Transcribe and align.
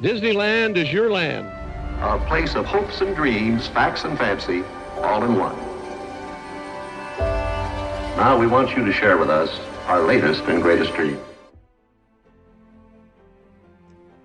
Disneyland 0.00 0.76
is 0.76 0.92
your 0.92 1.10
land. 1.10 1.48
A 2.02 2.24
place 2.28 2.54
of 2.54 2.64
hopes 2.66 3.00
and 3.00 3.16
dreams, 3.16 3.66
facts 3.66 4.04
and 4.04 4.16
fancy, 4.16 4.62
all 5.02 5.24
in 5.24 5.34
one. 5.36 5.56
Now 8.16 8.38
we 8.38 8.46
want 8.46 8.76
you 8.76 8.84
to 8.84 8.92
share 8.92 9.18
with 9.18 9.28
us 9.28 9.50
our 9.88 10.00
latest 10.06 10.44
and 10.44 10.62
greatest 10.62 10.94
dream. 10.94 11.18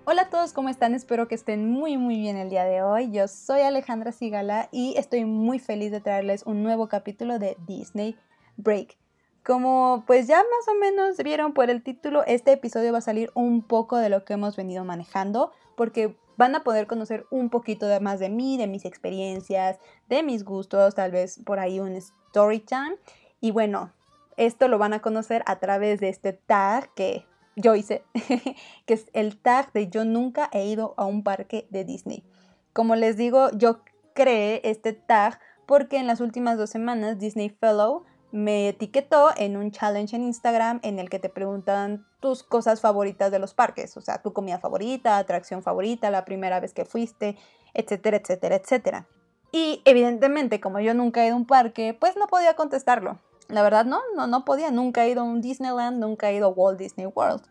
Hola 0.04 0.22
a 0.22 0.30
todos, 0.30 0.52
¿cómo 0.52 0.68
están? 0.68 0.94
Espero 0.94 1.26
que 1.26 1.34
estén 1.34 1.68
muy 1.68 1.96
muy 1.96 2.20
bien 2.20 2.36
el 2.36 2.50
día 2.50 2.64
de 2.64 2.80
hoy. 2.82 3.10
Yo 3.10 3.26
soy 3.26 3.62
Alejandra 3.62 4.12
Sigala 4.12 4.68
y 4.70 4.94
estoy 4.96 5.24
muy 5.24 5.58
feliz 5.58 5.90
de 5.90 6.00
traerles 6.00 6.44
un 6.46 6.62
nuevo 6.62 6.86
capítulo 6.86 7.40
de 7.40 7.56
Disney 7.66 8.14
Break. 8.56 8.96
Como 9.44 10.04
pues 10.06 10.26
ya 10.26 10.38
más 10.38 10.68
o 10.68 10.78
menos 10.78 11.18
vieron 11.18 11.52
por 11.52 11.68
el 11.68 11.82
título, 11.82 12.24
este 12.26 12.52
episodio 12.52 12.92
va 12.92 12.98
a 12.98 13.02
salir 13.02 13.30
un 13.34 13.62
poco 13.62 13.98
de 13.98 14.08
lo 14.08 14.24
que 14.24 14.32
hemos 14.32 14.56
venido 14.56 14.84
manejando, 14.84 15.52
porque 15.76 16.16
van 16.38 16.54
a 16.54 16.64
poder 16.64 16.86
conocer 16.86 17.26
un 17.30 17.50
poquito 17.50 17.86
más 18.00 18.20
de 18.20 18.30
mí, 18.30 18.56
de 18.56 18.66
mis 18.66 18.86
experiencias, 18.86 19.78
de 20.08 20.22
mis 20.22 20.44
gustos, 20.44 20.94
tal 20.94 21.10
vez 21.10 21.40
por 21.44 21.58
ahí 21.58 21.78
un 21.78 21.92
story 21.92 22.60
time. 22.60 22.96
Y 23.42 23.50
bueno, 23.50 23.92
esto 24.38 24.66
lo 24.66 24.78
van 24.78 24.94
a 24.94 25.02
conocer 25.02 25.42
a 25.46 25.60
través 25.60 26.00
de 26.00 26.08
este 26.08 26.32
tag 26.32 26.88
que 26.94 27.26
yo 27.54 27.74
hice, 27.74 28.02
que 28.86 28.94
es 28.94 29.10
el 29.12 29.38
tag 29.38 29.72
de 29.74 29.88
yo 29.88 30.06
nunca 30.06 30.48
he 30.52 30.64
ido 30.64 30.94
a 30.96 31.04
un 31.04 31.22
parque 31.22 31.66
de 31.68 31.84
Disney. 31.84 32.24
Como 32.72 32.96
les 32.96 33.18
digo, 33.18 33.50
yo 33.52 33.82
creé 34.14 34.62
este 34.64 34.94
tag 34.94 35.38
porque 35.66 35.98
en 35.98 36.06
las 36.06 36.20
últimas 36.20 36.56
dos 36.56 36.70
semanas 36.70 37.18
Disney 37.18 37.50
Fellow 37.50 38.04
me 38.34 38.68
etiquetó 38.68 39.30
en 39.36 39.56
un 39.56 39.70
challenge 39.70 40.16
en 40.16 40.24
Instagram 40.24 40.80
en 40.82 40.98
el 40.98 41.08
que 41.08 41.20
te 41.20 41.28
preguntan 41.28 42.04
tus 42.18 42.42
cosas 42.42 42.80
favoritas 42.80 43.30
de 43.30 43.38
los 43.38 43.54
parques, 43.54 43.96
o 43.96 44.00
sea, 44.00 44.22
tu 44.22 44.32
comida 44.32 44.58
favorita, 44.58 45.18
atracción 45.18 45.62
favorita, 45.62 46.10
la 46.10 46.24
primera 46.24 46.58
vez 46.58 46.74
que 46.74 46.84
fuiste, 46.84 47.36
etcétera, 47.74 48.16
etcétera, 48.16 48.56
etcétera. 48.56 49.06
Y 49.52 49.82
evidentemente, 49.84 50.60
como 50.60 50.80
yo 50.80 50.94
nunca 50.94 51.22
he 51.22 51.28
ido 51.28 51.36
a 51.36 51.38
un 51.38 51.46
parque, 51.46 51.96
pues 51.98 52.16
no 52.16 52.26
podía 52.26 52.54
contestarlo. 52.54 53.20
La 53.46 53.62
verdad, 53.62 53.84
no, 53.84 54.00
no, 54.16 54.26
no 54.26 54.44
podía. 54.44 54.72
Nunca 54.72 55.04
he 55.04 55.10
ido 55.10 55.20
a 55.20 55.24
un 55.24 55.40
Disneyland, 55.40 56.00
nunca 56.00 56.28
he 56.28 56.34
ido 56.34 56.46
a 56.46 56.50
Walt 56.50 56.80
Disney 56.80 57.06
World. 57.06 57.42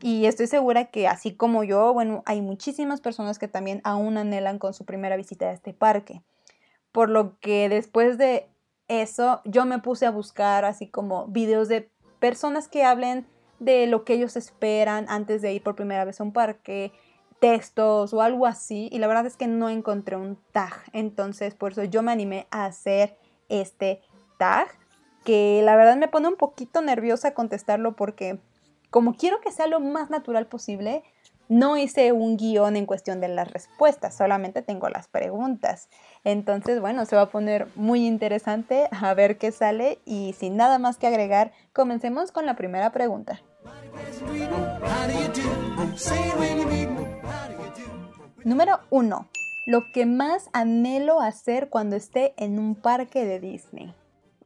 Y 0.00 0.24
estoy 0.24 0.46
segura 0.46 0.86
que 0.86 1.06
así 1.06 1.34
como 1.34 1.64
yo, 1.64 1.92
bueno, 1.92 2.22
hay 2.24 2.40
muchísimas 2.40 3.02
personas 3.02 3.38
que 3.38 3.46
también 3.46 3.82
aún 3.84 4.16
anhelan 4.16 4.58
con 4.58 4.72
su 4.72 4.86
primera 4.86 5.16
visita 5.16 5.50
a 5.50 5.52
este 5.52 5.74
parque. 5.74 6.22
Por 6.92 7.10
lo 7.10 7.38
que 7.40 7.68
después 7.68 8.16
de 8.16 8.48
eso 8.90 9.40
yo 9.44 9.64
me 9.64 9.78
puse 9.78 10.04
a 10.04 10.10
buscar 10.10 10.64
así 10.64 10.88
como 10.88 11.26
videos 11.28 11.68
de 11.68 11.88
personas 12.18 12.66
que 12.66 12.84
hablen 12.84 13.24
de 13.60 13.86
lo 13.86 14.04
que 14.04 14.14
ellos 14.14 14.36
esperan 14.36 15.06
antes 15.08 15.42
de 15.42 15.52
ir 15.52 15.62
por 15.62 15.76
primera 15.76 16.04
vez 16.04 16.20
a 16.20 16.24
un 16.24 16.32
parque, 16.32 16.92
textos 17.38 18.12
o 18.12 18.20
algo 18.20 18.46
así. 18.46 18.88
Y 18.90 18.98
la 18.98 19.06
verdad 19.06 19.26
es 19.26 19.36
que 19.36 19.46
no 19.46 19.68
encontré 19.68 20.16
un 20.16 20.36
tag. 20.52 20.74
Entonces 20.92 21.54
por 21.54 21.72
eso 21.72 21.84
yo 21.84 22.02
me 22.02 22.10
animé 22.10 22.48
a 22.50 22.64
hacer 22.64 23.16
este 23.48 24.02
tag. 24.38 24.68
Que 25.24 25.60
la 25.62 25.76
verdad 25.76 25.96
me 25.96 26.08
pone 26.08 26.28
un 26.28 26.36
poquito 26.36 26.80
nerviosa 26.80 27.34
contestarlo 27.34 27.94
porque 27.94 28.40
como 28.88 29.14
quiero 29.14 29.40
que 29.40 29.52
sea 29.52 29.66
lo 29.66 29.78
más 29.78 30.10
natural 30.10 30.46
posible, 30.46 31.04
no 31.50 31.76
hice 31.76 32.12
un 32.12 32.36
guion 32.36 32.76
en 32.76 32.86
cuestión 32.86 33.20
de 33.20 33.26
las 33.26 33.50
respuestas, 33.50 34.16
solamente 34.16 34.62
tengo 34.62 34.88
las 34.88 35.08
preguntas. 35.08 35.88
Entonces, 36.22 36.80
bueno, 36.80 37.04
se 37.06 37.16
va 37.16 37.22
a 37.22 37.30
poner 37.30 37.66
muy 37.74 38.06
interesante 38.06 38.88
a 38.92 39.12
ver 39.14 39.36
qué 39.36 39.50
sale 39.50 39.98
y 40.04 40.32
sin 40.38 40.56
nada 40.56 40.78
más 40.78 40.96
que 40.96 41.08
agregar, 41.08 41.50
comencemos 41.72 42.30
con 42.30 42.46
la 42.46 42.54
primera 42.54 42.92
pregunta. 42.92 43.42
Número 48.44 48.78
1. 48.90 49.28
Lo 49.66 49.80
que 49.92 50.06
más 50.06 50.50
anhelo 50.52 51.20
hacer 51.20 51.68
cuando 51.68 51.96
esté 51.96 52.32
en 52.36 52.60
un 52.60 52.76
parque 52.76 53.24
de 53.24 53.40
Disney. 53.40 53.92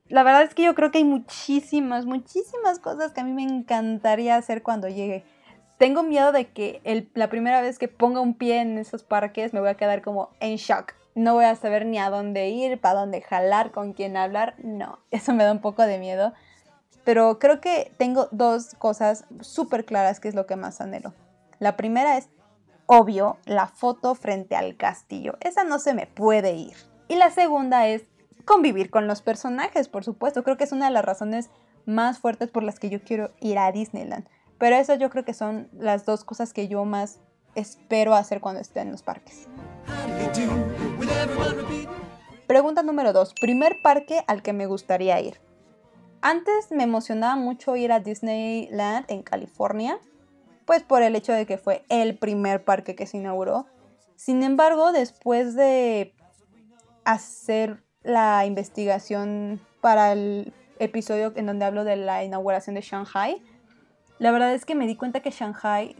La 0.09 0.23
verdad 0.23 0.43
es 0.43 0.55
que 0.55 0.63
yo 0.63 0.75
creo 0.75 0.91
que 0.91 0.99
hay 0.99 1.05
muchísimas, 1.05 2.07
muchísimas 2.07 2.79
cosas 2.79 3.13
que 3.13 3.21
a 3.21 3.25
mí 3.25 3.33
me 3.33 3.43
encantaría 3.43 4.37
hacer 4.37 4.63
cuando 4.63 4.89
llegue 4.89 5.25
tengo 5.79 6.03
miedo 6.03 6.33
de 6.33 6.47
que 6.47 7.09
la 7.15 7.29
primera 7.29 7.61
vez 7.61 7.79
que 7.79 7.89
ponga 7.89 8.21
un 8.21 8.35
pie 8.35 8.61
en 8.61 8.79
esos 8.79 9.03
parques 9.03 9.53
me 9.53 9.61
voy 9.61 9.71
a 9.71 9.75
quedar 9.75 10.03
como 10.03 10.31
en 10.41 10.57
shock. 10.57 10.95
No 11.15 11.35
voy 11.35 11.45
a 11.45 11.55
saber 11.55 11.87
ni 11.87 11.99
a 11.99 12.11
dónde 12.11 12.49
ir, 12.49 12.81
para 12.81 13.01
dónde 13.01 13.21
jalar, 13.21 13.71
con 13.71 13.93
quién 13.93 14.17
hablar. 14.17 14.55
No, 14.59 14.99
eso 15.11 15.33
me 15.33 15.45
da 15.45 15.53
un 15.53 15.61
poco 15.61 15.83
de 15.83 15.99
miedo. 15.99 16.33
Pero 17.05 17.39
creo 17.39 17.61
que 17.61 17.93
tengo 17.99 18.29
dos 18.31 18.75
cosas 18.75 19.25
súper 19.41 19.85
claras 19.85 20.21
que 20.21 20.29
es 20.29 20.35
lo 20.35 20.47
que 20.47 20.57
más 20.57 20.81
anhelo. 20.81 21.13
La 21.59 21.77
primera 21.77 22.17
es, 22.17 22.29
obvio, 22.87 23.37
la 23.45 23.67
foto 23.67 24.15
frente 24.15 24.57
al 24.57 24.77
castillo. 24.77 25.37
Esa 25.41 25.65
no 25.65 25.79
se 25.79 25.95
me 25.95 26.07
puede 26.07 26.55
ir. 26.55 26.75
Y 27.09 27.17
la 27.17 27.31
segunda 27.31 27.87
es 27.89 28.05
convivir 28.45 28.91
con 28.91 29.07
los 29.07 29.23
personajes, 29.23 29.89
por 29.89 30.05
supuesto. 30.05 30.43
Creo 30.45 30.57
que 30.57 30.65
es 30.65 30.73
una 30.73 30.87
de 30.87 30.93
las 30.93 31.05
razones 31.05 31.51
más 31.85 32.19
fuertes 32.19 32.51
por 32.51 32.63
las 32.63 32.79
que 32.79 32.89
yo 32.89 33.03
quiero 33.03 33.33
ir 33.41 33.59
a 33.59 33.71
Disneyland. 33.71 34.27
Pero 34.59 34.77
esas 34.77 34.99
yo 34.99 35.11
creo 35.11 35.25
que 35.25 35.35
son 35.35 35.69
las 35.73 36.05
dos 36.05 36.25
cosas 36.25 36.53
que 36.53 36.69
yo 36.69 36.85
más 36.85 37.21
espero 37.55 38.15
hacer 38.15 38.41
cuando 38.41 38.61
esté 38.61 38.81
en 38.81 38.91
los 38.91 39.03
parques. 39.03 39.49
Pregunta 42.47 42.83
número 42.83 43.13
2. 43.13 43.35
Primer 43.41 43.81
parque 43.83 44.23
al 44.27 44.43
que 44.43 44.53
me 44.53 44.67
gustaría 44.67 45.21
ir. 45.21 45.41
Antes 46.21 46.71
me 46.71 46.85
emocionaba 46.85 47.37
mucho 47.37 47.77
ir 47.77 47.93
a 47.93 48.01
Disneyland 48.01 49.05
en 49.09 49.23
California, 49.23 49.99
pues 50.65 50.83
por 50.83 51.03
el 51.03 51.17
hecho 51.17 51.33
de 51.33 51.47
que 51.47 51.59
fue 51.59 51.85
el 51.89 52.17
primer 52.17 52.65
parque 52.65 52.95
que 52.95 53.07
se 53.07 53.19
inauguró. 53.19 53.67
Sin 54.17 54.43
embargo, 54.43 54.93
después 54.93 55.55
de 55.55 56.15
hacer 57.05 57.83
la 58.03 58.47
investigación 58.47 59.61
para 59.81 60.13
el 60.13 60.55
episodio 60.79 61.33
en 61.37 61.47
donde 61.47 61.65
hablo 61.65 61.85
de 61.85 61.97
la 61.97 62.25
inauguración 62.25 62.75
de 62.75 62.81
Shanghai, 62.81 63.43
la 64.19 64.33
verdad 64.33 64.55
es 64.55 64.65
que 64.65 64.75
me 64.75 64.87
di 64.87 64.97
cuenta 64.97 65.21
que 65.21 65.31
Shanghai 65.31 65.97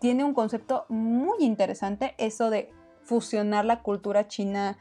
tiene 0.00 0.24
un 0.24 0.34
concepto 0.34 0.86
muy 0.88 1.38
interesante, 1.40 2.14
eso 2.18 2.50
de 2.50 2.70
fusionar 3.02 3.64
la 3.64 3.82
cultura 3.82 4.28
china 4.28 4.78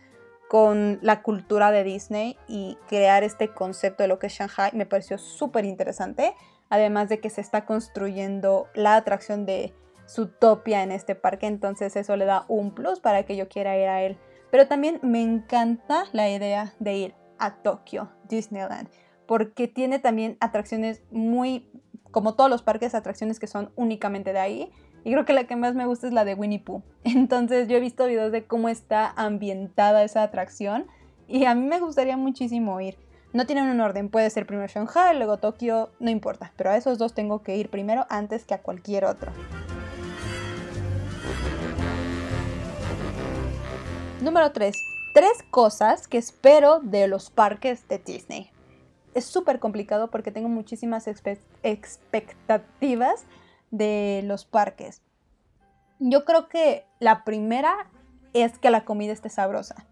con 0.49 0.99
la 1.01 1.21
cultura 1.21 1.71
de 1.71 1.83
Disney 1.83 2.37
y 2.47 2.77
crear 2.87 3.23
este 3.23 3.49
concepto 3.49 4.03
de 4.03 4.07
lo 4.07 4.19
que 4.19 4.27
es 4.27 4.33
Shanghai 4.33 4.71
me 4.73 4.85
pareció 4.85 5.17
súper 5.17 5.65
interesante, 5.65 6.33
además 6.69 7.09
de 7.09 7.19
que 7.19 7.29
se 7.29 7.41
está 7.41 7.65
construyendo 7.65 8.67
la 8.73 8.95
atracción 8.95 9.45
de 9.45 9.73
Zootopia 10.07 10.83
en 10.83 10.91
este 10.91 11.15
parque, 11.15 11.47
entonces 11.47 11.95
eso 11.95 12.15
le 12.15 12.25
da 12.25 12.45
un 12.47 12.71
plus 12.71 12.99
para 12.99 13.23
que 13.23 13.35
yo 13.35 13.49
quiera 13.49 13.77
ir 13.77 13.87
a 13.87 14.01
él. 14.03 14.17
Pero 14.51 14.67
también 14.67 14.99
me 15.01 15.21
encanta 15.21 16.05
la 16.13 16.29
idea 16.29 16.73
de 16.79 16.95
ir 16.95 17.15
a 17.37 17.55
Tokio, 17.55 18.09
Disneyland, 18.29 18.89
porque 19.25 19.67
tiene 19.67 19.99
también 19.99 20.37
atracciones 20.39 21.03
muy 21.11 21.69
como 22.11 22.35
todos 22.35 22.49
los 22.49 22.61
parques, 22.61 22.95
atracciones 22.95 23.39
que 23.39 23.47
son 23.47 23.71
únicamente 23.75 24.33
de 24.33 24.39
ahí. 24.39 24.71
Y 25.03 25.11
creo 25.11 25.25
que 25.25 25.33
la 25.33 25.45
que 25.45 25.55
más 25.55 25.75
me 25.75 25.85
gusta 25.85 26.07
es 26.07 26.13
la 26.13 26.25
de 26.25 26.33
Winnie 26.33 26.59
Pooh. 26.59 26.83
Entonces 27.03 27.67
yo 27.67 27.77
he 27.77 27.79
visto 27.79 28.05
videos 28.05 28.31
de 28.31 28.45
cómo 28.45 28.69
está 28.69 29.13
ambientada 29.15 30.03
esa 30.03 30.23
atracción 30.23 30.87
y 31.27 31.45
a 31.45 31.55
mí 31.55 31.65
me 31.65 31.79
gustaría 31.79 32.17
muchísimo 32.17 32.79
ir. 32.81 32.97
No 33.33 33.45
tienen 33.45 33.67
un 33.67 33.81
orden, 33.81 34.09
puede 34.09 34.29
ser 34.29 34.47
primero 34.47 34.67
Shanghai, 34.67 35.17
luego 35.17 35.37
Tokio, 35.37 35.91
no 35.99 36.09
importa, 36.09 36.53
pero 36.55 36.71
a 36.71 36.77
esos 36.77 36.97
dos 36.97 37.13
tengo 37.13 37.43
que 37.43 37.57
ir 37.57 37.69
primero 37.69 38.05
antes 38.09 38.45
que 38.45 38.53
a 38.53 38.61
cualquier 38.61 39.05
otro. 39.05 39.31
Número 44.21 44.51
3. 44.51 44.75
Tres 45.13 45.43
cosas 45.51 46.07
que 46.07 46.17
espero 46.17 46.79
de 46.79 47.07
los 47.07 47.29
parques 47.29 47.87
de 47.87 47.99
Disney 47.99 48.51
es 49.17 49.25
súper 49.25 49.59
complicado 49.59 50.11
porque 50.11 50.31
tengo 50.31 50.47
muchísimas 50.47 51.07
expectativas 51.63 53.25
de 53.71 54.21
los 54.25 54.45
parques. 54.45 55.01
Yo 55.97 56.23
creo 56.23 56.47
que 56.47 56.85
la 56.99 57.23
primera 57.23 57.89
es 58.33 58.59
que 58.59 58.69
la 58.69 58.85
comida 58.85 59.13
esté 59.13 59.29
sabrosa. 59.29 59.87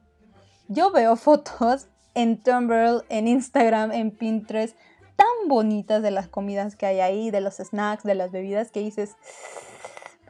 Yo 0.67 0.91
veo 0.91 1.15
fotos 1.15 1.87
en 2.13 2.39
Tumblr, 2.39 3.03
en 3.09 3.27
Instagram, 3.27 3.91
en 3.91 4.11
Pinterest, 4.11 4.77
tan 5.15 5.47
bonitas 5.47 6.03
de 6.03 6.11
las 6.11 6.27
comidas 6.27 6.75
que 6.75 6.85
hay 6.85 6.99
ahí, 6.99 7.31
de 7.31 7.41
los 7.41 7.55
snacks, 7.55 8.03
de 8.03 8.13
las 8.13 8.31
bebidas, 8.31 8.69
que 8.69 8.81
dices, 8.81 9.15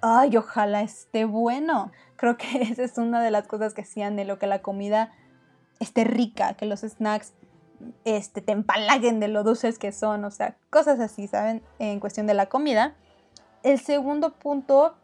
ay, 0.02 0.38
ojalá 0.38 0.84
esté 0.84 1.25
bueno. 1.25 1.92
Creo 2.16 2.38
que 2.38 2.62
esa 2.62 2.84
es 2.84 2.98
una 2.98 3.22
de 3.22 3.31
las 3.31 3.46
cosas 3.46 3.74
que 3.74 3.84
sí 3.84 4.02
lo 4.24 4.40
que 4.40 4.48
la 4.48 4.62
comida 4.62 5.12
esté 5.81 6.06
rica, 6.06 6.54
que 6.54 6.66
los 6.66 6.80
snacks 6.80 7.34
este, 8.04 8.42
te 8.42 8.51
empalaguen 8.51 9.19
de 9.19 9.27
lo 9.27 9.44
dulces 9.44 9.80
que 9.80 9.92
son, 9.92 10.25
o 10.25 10.31
sea, 10.31 10.57
cosas 10.69 11.00
así, 11.00 11.27
¿saben? 11.27 11.62
En 11.80 12.00
cuestión 12.00 12.27
de 12.27 12.33
la 12.33 12.48
comida. 12.48 12.95
El 13.63 13.80
segundo 13.80 14.33
punto, 14.33 14.95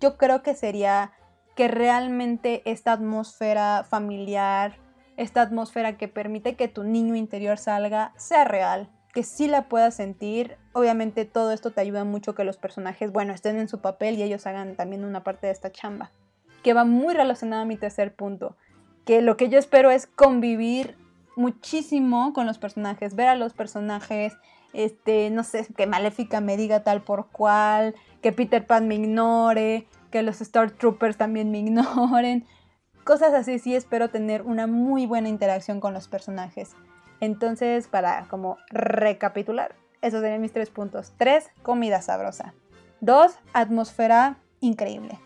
yo 0.00 0.16
creo 0.16 0.42
que 0.42 0.54
sería 0.54 1.12
que 1.56 1.66
realmente 1.66 2.62
esta 2.64 2.92
atmósfera 2.92 3.84
familiar, 3.88 4.76
esta 5.16 5.42
atmósfera 5.42 5.96
que 5.96 6.06
permite 6.06 6.54
que 6.54 6.68
tu 6.68 6.84
niño 6.84 7.16
interior 7.16 7.58
salga, 7.58 8.12
sea 8.16 8.44
real, 8.44 8.88
que 9.12 9.24
sí 9.24 9.48
la 9.48 9.68
puedas 9.68 9.94
sentir. 9.94 10.56
Obviamente 10.72 11.24
todo 11.24 11.50
esto 11.50 11.72
te 11.72 11.80
ayuda 11.80 12.04
mucho 12.04 12.36
que 12.36 12.44
los 12.44 12.56
personajes, 12.56 13.10
bueno, 13.10 13.32
estén 13.32 13.58
en 13.58 13.66
su 13.68 13.80
papel 13.80 14.16
y 14.16 14.22
ellos 14.22 14.46
hagan 14.46 14.76
también 14.76 15.04
una 15.04 15.24
parte 15.24 15.48
de 15.48 15.52
esta 15.52 15.72
chamba. 15.72 16.12
Que 16.62 16.74
va 16.74 16.84
muy 16.84 17.14
relacionado 17.14 17.62
a 17.62 17.66
mi 17.66 17.76
tercer 17.76 18.14
punto. 18.14 18.56
Que 19.04 19.20
lo 19.20 19.36
que 19.36 19.48
yo 19.48 19.58
espero 19.58 19.90
es 19.90 20.06
convivir 20.06 20.96
muchísimo 21.38 22.32
con 22.32 22.46
los 22.46 22.58
personajes, 22.58 23.14
ver 23.14 23.28
a 23.28 23.36
los 23.36 23.54
personajes, 23.54 24.36
este, 24.72 25.30
no 25.30 25.44
sé, 25.44 25.66
que 25.74 25.86
Maléfica 25.86 26.40
me 26.40 26.56
diga 26.56 26.82
tal 26.82 27.02
por 27.02 27.28
cual, 27.28 27.94
que 28.20 28.32
Peter 28.32 28.66
Pan 28.66 28.88
me 28.88 28.96
ignore, 28.96 29.86
que 30.10 30.22
los 30.22 30.40
Star 30.40 30.70
Troopers 30.72 31.16
también 31.16 31.50
me 31.50 31.58
ignoren. 31.60 32.46
Cosas 33.04 33.32
así, 33.32 33.58
sí 33.58 33.74
espero 33.74 34.10
tener 34.10 34.42
una 34.42 34.66
muy 34.66 35.06
buena 35.06 35.28
interacción 35.28 35.80
con 35.80 35.94
los 35.94 36.08
personajes. 36.08 36.72
Entonces, 37.20 37.88
para 37.88 38.26
como 38.28 38.58
recapitular, 38.70 39.74
esos 40.02 40.20
serían 40.20 40.42
mis 40.42 40.52
tres 40.52 40.70
puntos. 40.70 41.12
Tres, 41.16 41.50
comida 41.62 42.02
sabrosa. 42.02 42.54
Dos, 43.00 43.38
atmósfera 43.54 44.36
increíble. 44.60 45.18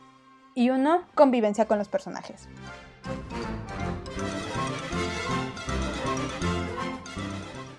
Y 0.54 0.70
uno, 0.70 1.02
convivencia 1.14 1.66
con 1.66 1.78
los 1.78 1.88
personajes. 1.88 2.48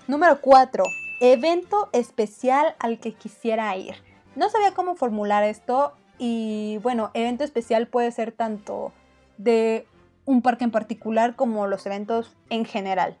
Número 0.06 0.38
4. 0.42 0.84
Evento 1.20 1.88
especial 1.92 2.74
al 2.78 2.98
que 2.98 3.14
quisiera 3.14 3.74
ir. 3.74 3.94
No 4.36 4.50
sabía 4.50 4.72
cómo 4.74 4.96
formular 4.96 5.44
esto 5.44 5.94
y 6.18 6.78
bueno, 6.82 7.10
evento 7.14 7.42
especial 7.42 7.86
puede 7.86 8.12
ser 8.12 8.30
tanto 8.30 8.92
de 9.38 9.86
un 10.26 10.42
parque 10.42 10.64
en 10.64 10.70
particular 10.70 11.36
como 11.36 11.66
los 11.66 11.86
eventos 11.86 12.36
en 12.50 12.66
general. 12.66 13.16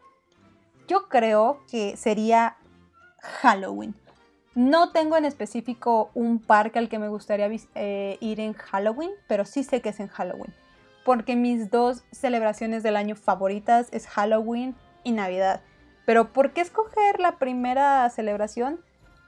Yo 0.86 1.08
creo 1.08 1.60
que 1.70 1.96
sería 1.96 2.56
Halloween. 3.20 3.94
No 4.54 4.92
tengo 4.92 5.16
en 5.16 5.24
específico 5.24 6.10
un 6.12 6.38
parque 6.38 6.78
al 6.78 6.90
que 6.90 6.98
me 6.98 7.08
gustaría 7.08 7.50
eh, 7.74 8.18
ir 8.20 8.40
en 8.40 8.52
Halloween, 8.52 9.10
pero 9.26 9.46
sí 9.46 9.64
sé 9.64 9.80
que 9.80 9.88
es 9.88 10.00
en 10.00 10.08
Halloween. 10.08 10.52
Porque 11.02 11.34
mis 11.34 11.70
dos 11.70 12.04
celebraciones 12.12 12.82
del 12.82 12.96
año 12.96 13.16
favoritas 13.16 13.88
es 13.90 14.06
Halloween 14.06 14.74
y 15.02 15.12
Navidad. 15.12 15.62
Pero 16.04 16.32
¿por 16.32 16.52
qué 16.52 16.60
escoger 16.60 17.18
la 17.18 17.38
primera 17.38 18.08
celebración? 18.10 18.80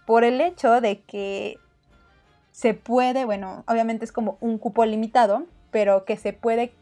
Por 0.06 0.24
el 0.24 0.40
hecho 0.40 0.80
de 0.80 1.00
que 1.02 1.58
se 2.52 2.74
puede, 2.74 3.24
bueno, 3.24 3.64
obviamente 3.66 4.04
es 4.04 4.12
como 4.12 4.38
un 4.40 4.58
cupo 4.58 4.84
limitado, 4.84 5.44
pero 5.70 6.04
que 6.04 6.16
se 6.16 6.32
puede 6.32 6.72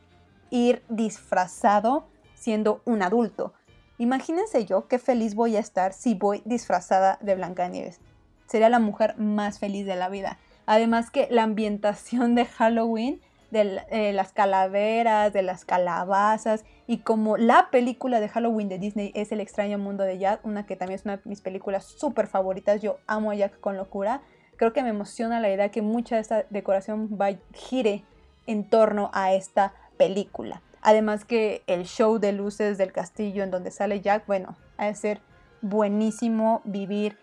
ir 0.50 0.82
disfrazado 0.88 2.06
siendo 2.34 2.80
un 2.84 3.02
adulto. 3.02 3.54
Imagínense 3.98 4.66
yo 4.66 4.86
qué 4.88 4.98
feliz 4.98 5.34
voy 5.34 5.56
a 5.56 5.60
estar 5.60 5.92
si 5.92 6.14
voy 6.14 6.42
disfrazada 6.44 7.18
de 7.20 7.34
Blancanieves. 7.34 8.00
Sería 8.46 8.68
la 8.68 8.78
mujer 8.78 9.16
más 9.18 9.58
feliz 9.58 9.86
de 9.86 9.96
la 9.96 10.08
vida. 10.08 10.38
Además 10.66 11.10
que 11.10 11.28
la 11.30 11.42
ambientación 11.42 12.34
de 12.34 12.44
Halloween 12.46 13.20
de 13.54 13.80
eh, 13.88 14.12
las 14.12 14.32
calaveras, 14.32 15.32
de 15.32 15.42
las 15.42 15.64
calabazas 15.64 16.64
y 16.86 16.98
como 16.98 17.36
la 17.36 17.70
película 17.70 18.20
de 18.20 18.28
Halloween 18.28 18.68
de 18.68 18.78
Disney 18.78 19.12
es 19.14 19.30
El 19.32 19.40
extraño 19.40 19.78
mundo 19.78 20.02
de 20.02 20.18
Jack, 20.18 20.44
una 20.44 20.66
que 20.66 20.76
también 20.76 20.98
es 20.98 21.04
una 21.04 21.18
de 21.18 21.22
mis 21.24 21.40
películas 21.40 21.84
súper 21.84 22.26
favoritas, 22.26 22.82
yo 22.82 22.98
amo 23.06 23.30
a 23.30 23.36
Jack 23.36 23.60
con 23.60 23.76
locura, 23.76 24.20
creo 24.56 24.72
que 24.72 24.82
me 24.82 24.88
emociona 24.90 25.40
la 25.40 25.50
idea 25.50 25.70
que 25.70 25.82
mucha 25.82 26.16
de 26.16 26.20
esta 26.20 26.44
decoración 26.50 27.16
va, 27.18 27.28
gire 27.52 28.04
en 28.46 28.68
torno 28.68 29.10
a 29.14 29.32
esta 29.32 29.72
película. 29.96 30.60
Además 30.82 31.24
que 31.24 31.62
el 31.66 31.84
show 31.84 32.18
de 32.18 32.32
luces 32.32 32.76
del 32.76 32.92
castillo 32.92 33.44
en 33.44 33.50
donde 33.50 33.70
sale 33.70 34.00
Jack, 34.00 34.26
bueno, 34.26 34.56
ha 34.76 34.86
de 34.86 34.94
ser 34.96 35.20
buenísimo 35.62 36.60
vivir 36.64 37.16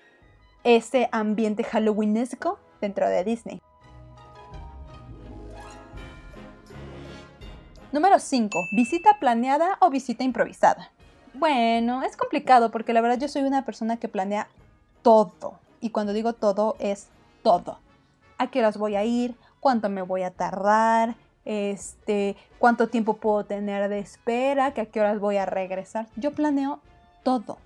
ese 0.63 1.10
ambiente 1.12 1.63
halloweenesco 1.63 2.57
dentro 2.80 3.07
de 3.07 3.24
Disney. 3.24 3.62
Número 7.92 8.20
5. 8.20 8.70
Visita 8.72 9.18
planeada 9.20 9.78
o 9.82 9.90
visita 9.90 10.24
improvisada. 10.24 10.92
Bueno, 11.34 12.04
es 12.04 12.16
complicado 12.16 12.72
porque 12.72 12.94
la 12.94 13.02
verdad 13.02 13.20
yo 13.20 13.28
soy 13.28 13.42
una 13.42 13.66
persona 13.66 13.98
que 13.98 14.08
planea 14.08 14.48
todo. 15.02 15.60
Y 15.82 15.90
cuando 15.90 16.14
digo 16.14 16.32
todo 16.32 16.78
es 16.80 17.10
todo. 17.44 17.80
¿A 18.38 18.48
qué 18.48 18.60
horas 18.60 18.78
voy 18.78 18.96
a 18.96 19.04
ir? 19.04 19.36
¿Cuánto 19.60 19.90
me 19.90 20.04
voy 20.04 20.24
a 20.24 20.32
tardar? 20.32 21.16
Este, 21.44 22.38
cuánto 22.60 22.88
tiempo 22.88 23.18
puedo 23.18 23.44
tener 23.44 23.90
de 23.90 24.00
espera, 24.00 24.74
que 24.74 24.82
a 24.82 24.86
qué 24.86 25.02
horas 25.02 25.20
voy 25.20 25.36
a 25.36 25.46
regresar. 25.46 26.08
Yo 26.16 26.32
planeo 26.32 26.80
todo, 27.24 27.58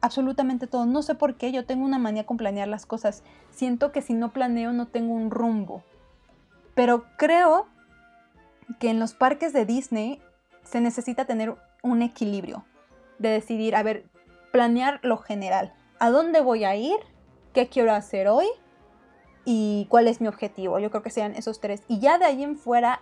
absolutamente 0.00 0.66
todo. 0.66 0.86
No 0.86 1.02
sé 1.02 1.14
por 1.14 1.34
qué, 1.34 1.52
yo 1.52 1.66
tengo 1.66 1.84
una 1.84 1.98
manía 1.98 2.24
con 2.24 2.38
planear 2.38 2.68
las 2.68 2.86
cosas. 2.86 3.22
Siento 3.50 3.92
que 3.92 4.00
si 4.00 4.14
no 4.14 4.32
planeo 4.32 4.72
no 4.72 4.86
tengo 4.86 5.12
un 5.12 5.30
rumbo. 5.30 5.82
Pero 6.74 7.04
creo 7.18 7.66
que 8.78 8.90
en 8.90 8.98
los 8.98 9.14
parques 9.14 9.52
de 9.52 9.64
Disney 9.64 10.22
se 10.62 10.80
necesita 10.80 11.24
tener 11.24 11.54
un 11.82 12.02
equilibrio 12.02 12.64
de 13.18 13.28
decidir, 13.30 13.76
a 13.76 13.82
ver, 13.82 14.06
planear 14.52 15.00
lo 15.02 15.18
general. 15.18 15.74
¿A 15.98 16.10
dónde 16.10 16.40
voy 16.40 16.64
a 16.64 16.76
ir? 16.76 16.98
¿Qué 17.52 17.68
quiero 17.68 17.92
hacer 17.92 18.28
hoy? 18.28 18.46
¿Y 19.44 19.86
cuál 19.90 20.08
es 20.08 20.20
mi 20.20 20.28
objetivo? 20.28 20.78
Yo 20.78 20.90
creo 20.90 21.02
que 21.02 21.10
sean 21.10 21.34
esos 21.34 21.60
tres. 21.60 21.82
Y 21.88 22.00
ya 22.00 22.18
de 22.18 22.24
ahí 22.24 22.42
en 22.42 22.56
fuera, 22.56 23.00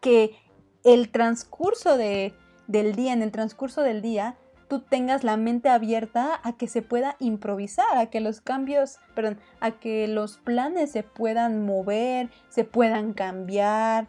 que 0.00 0.36
el 0.84 1.10
transcurso 1.10 1.96
de, 1.96 2.34
del 2.66 2.94
día, 2.94 3.12
en 3.12 3.22
el 3.22 3.30
transcurso 3.30 3.82
del 3.82 4.02
día, 4.02 4.36
tú 4.68 4.80
tengas 4.80 5.24
la 5.24 5.36
mente 5.36 5.68
abierta 5.68 6.40
a 6.42 6.52
que 6.52 6.68
se 6.68 6.80
pueda 6.80 7.16
improvisar, 7.18 7.98
a 7.98 8.06
que 8.06 8.20
los 8.20 8.40
cambios, 8.40 8.98
perdón, 9.14 9.38
a 9.60 9.72
que 9.72 10.06
los 10.08 10.38
planes 10.38 10.92
se 10.92 11.02
puedan 11.02 11.64
mover, 11.66 12.30
se 12.48 12.64
puedan 12.64 13.12
cambiar, 13.12 14.08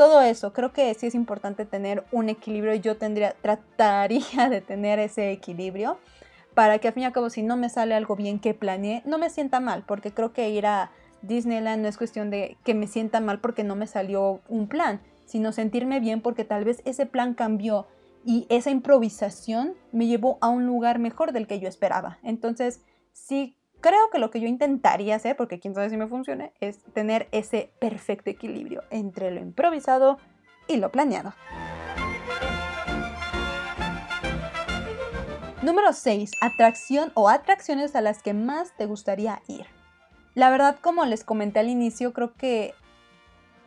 todo 0.00 0.22
eso, 0.22 0.54
creo 0.54 0.72
que 0.72 0.94
sí 0.94 1.08
es 1.08 1.14
importante 1.14 1.66
tener 1.66 2.06
un 2.10 2.30
equilibrio 2.30 2.74
yo 2.74 2.96
tendría, 2.96 3.34
trataría 3.42 4.48
de 4.48 4.62
tener 4.62 4.98
ese 4.98 5.30
equilibrio 5.30 5.98
para 6.54 6.78
que 6.78 6.88
al 6.88 6.94
fin 6.94 7.02
y 7.02 7.06
al 7.06 7.12
cabo 7.12 7.28
si 7.28 7.42
no 7.42 7.58
me 7.58 7.68
sale 7.68 7.94
algo 7.94 8.16
bien 8.16 8.38
que 8.38 8.54
planeé, 8.54 9.02
no 9.04 9.18
me 9.18 9.28
sienta 9.28 9.60
mal, 9.60 9.84
porque 9.86 10.10
creo 10.10 10.32
que 10.32 10.48
ir 10.48 10.64
a 10.64 10.90
Disneyland 11.20 11.82
no 11.82 11.88
es 11.88 11.98
cuestión 11.98 12.30
de 12.30 12.56
que 12.64 12.72
me 12.72 12.86
sienta 12.86 13.20
mal 13.20 13.42
porque 13.42 13.62
no 13.62 13.76
me 13.76 13.86
salió 13.86 14.40
un 14.48 14.68
plan, 14.68 15.02
sino 15.26 15.52
sentirme 15.52 16.00
bien 16.00 16.22
porque 16.22 16.44
tal 16.44 16.64
vez 16.64 16.80
ese 16.86 17.04
plan 17.04 17.34
cambió 17.34 17.86
y 18.24 18.46
esa 18.48 18.70
improvisación 18.70 19.74
me 19.92 20.06
llevó 20.06 20.38
a 20.40 20.48
un 20.48 20.64
lugar 20.64 20.98
mejor 20.98 21.32
del 21.32 21.46
que 21.46 21.60
yo 21.60 21.68
esperaba. 21.68 22.20
Entonces, 22.22 22.80
sí 23.12 23.58
Creo 23.80 24.10
que 24.10 24.18
lo 24.18 24.30
que 24.30 24.40
yo 24.40 24.46
intentaría 24.46 25.16
hacer, 25.16 25.36
porque 25.36 25.58
quién 25.58 25.74
sabe 25.74 25.88
si 25.88 25.96
me 25.96 26.06
funcione, 26.06 26.52
es 26.60 26.82
tener 26.92 27.28
ese 27.32 27.72
perfecto 27.80 28.28
equilibrio 28.28 28.82
entre 28.90 29.30
lo 29.30 29.40
improvisado 29.40 30.18
y 30.68 30.76
lo 30.76 30.90
planeado. 30.90 31.32
Número 35.62 35.94
6. 35.94 36.32
Atracción 36.42 37.10
o 37.14 37.30
atracciones 37.30 37.96
a 37.96 38.02
las 38.02 38.22
que 38.22 38.34
más 38.34 38.76
te 38.76 38.84
gustaría 38.84 39.40
ir. 39.46 39.66
La 40.34 40.50
verdad, 40.50 40.76
como 40.80 41.06
les 41.06 41.24
comenté 41.24 41.60
al 41.60 41.70
inicio, 41.70 42.12
creo 42.12 42.34
que 42.34 42.74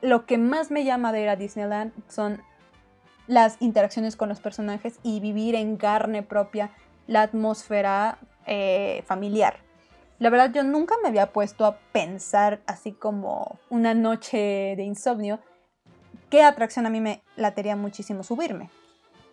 lo 0.01 0.27
que 0.27 0.38
más 0.38 0.69
me 0.69 0.83
llama 0.83 1.11
de 1.11 1.23
ir 1.23 1.29
a 1.29 1.35
Disneyland 1.35 1.91
son 2.07 2.41
las 3.25 3.59
interacciones 3.61 4.15
con 4.15 4.29
los 4.29 4.41
personajes 4.41 4.99
y 5.01 5.19
vivir 5.21 5.55
en 5.55 5.77
carne 5.77 6.21
propia 6.21 6.69
la 7.07 7.23
atmósfera 7.23 8.19
eh, 8.45 9.03
familiar. 9.07 9.62
La 10.23 10.29
verdad 10.29 10.53
yo 10.53 10.63
nunca 10.63 10.95
me 11.03 11.09
había 11.09 11.33
puesto 11.33 11.65
a 11.65 11.79
pensar 11.91 12.61
así 12.65 12.93
como 12.93 13.59
una 13.69 13.93
noche 13.93 14.73
de 14.77 14.83
insomnio 14.83 15.41
qué 16.29 16.43
atracción 16.43 16.85
a 16.85 16.89
mí 16.89 17.01
me 17.01 17.21
latería 17.35 17.75
muchísimo 17.75 18.23
subirme. 18.23 18.69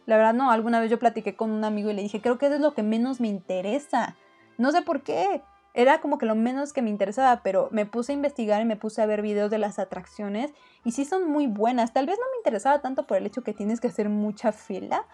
La 0.06 0.16
verdad 0.16 0.34
no, 0.34 0.50
alguna 0.50 0.80
vez 0.80 0.90
yo 0.90 0.98
platiqué 0.98 1.36
con 1.36 1.52
un 1.52 1.62
amigo 1.62 1.90
y 1.90 1.94
le 1.94 2.02
dije, 2.02 2.20
creo 2.20 2.38
que 2.38 2.46
eso 2.46 2.56
es 2.56 2.60
lo 2.60 2.74
que 2.74 2.82
menos 2.82 3.20
me 3.20 3.28
interesa. 3.28 4.16
No 4.58 4.72
sé 4.72 4.82
por 4.82 5.04
qué. 5.04 5.42
Era 5.74 6.00
como 6.00 6.18
que 6.18 6.26
lo 6.26 6.34
menos 6.34 6.72
que 6.72 6.82
me 6.82 6.90
interesaba, 6.90 7.40
pero 7.44 7.68
me 7.70 7.86
puse 7.86 8.10
a 8.10 8.16
investigar 8.16 8.60
y 8.60 8.64
me 8.64 8.74
puse 8.74 9.00
a 9.00 9.06
ver 9.06 9.22
videos 9.22 9.52
de 9.52 9.58
las 9.58 9.78
atracciones 9.78 10.52
y 10.84 10.90
sí 10.90 11.04
son 11.04 11.30
muy 11.30 11.46
buenas. 11.46 11.92
Tal 11.92 12.06
vez 12.06 12.18
no 12.18 12.24
me 12.32 12.38
interesaba 12.38 12.80
tanto 12.80 13.06
por 13.06 13.16
el 13.16 13.26
hecho 13.26 13.42
que 13.42 13.54
tienes 13.54 13.80
que 13.80 13.86
hacer 13.86 14.08
mucha 14.08 14.50
fila, 14.50 15.06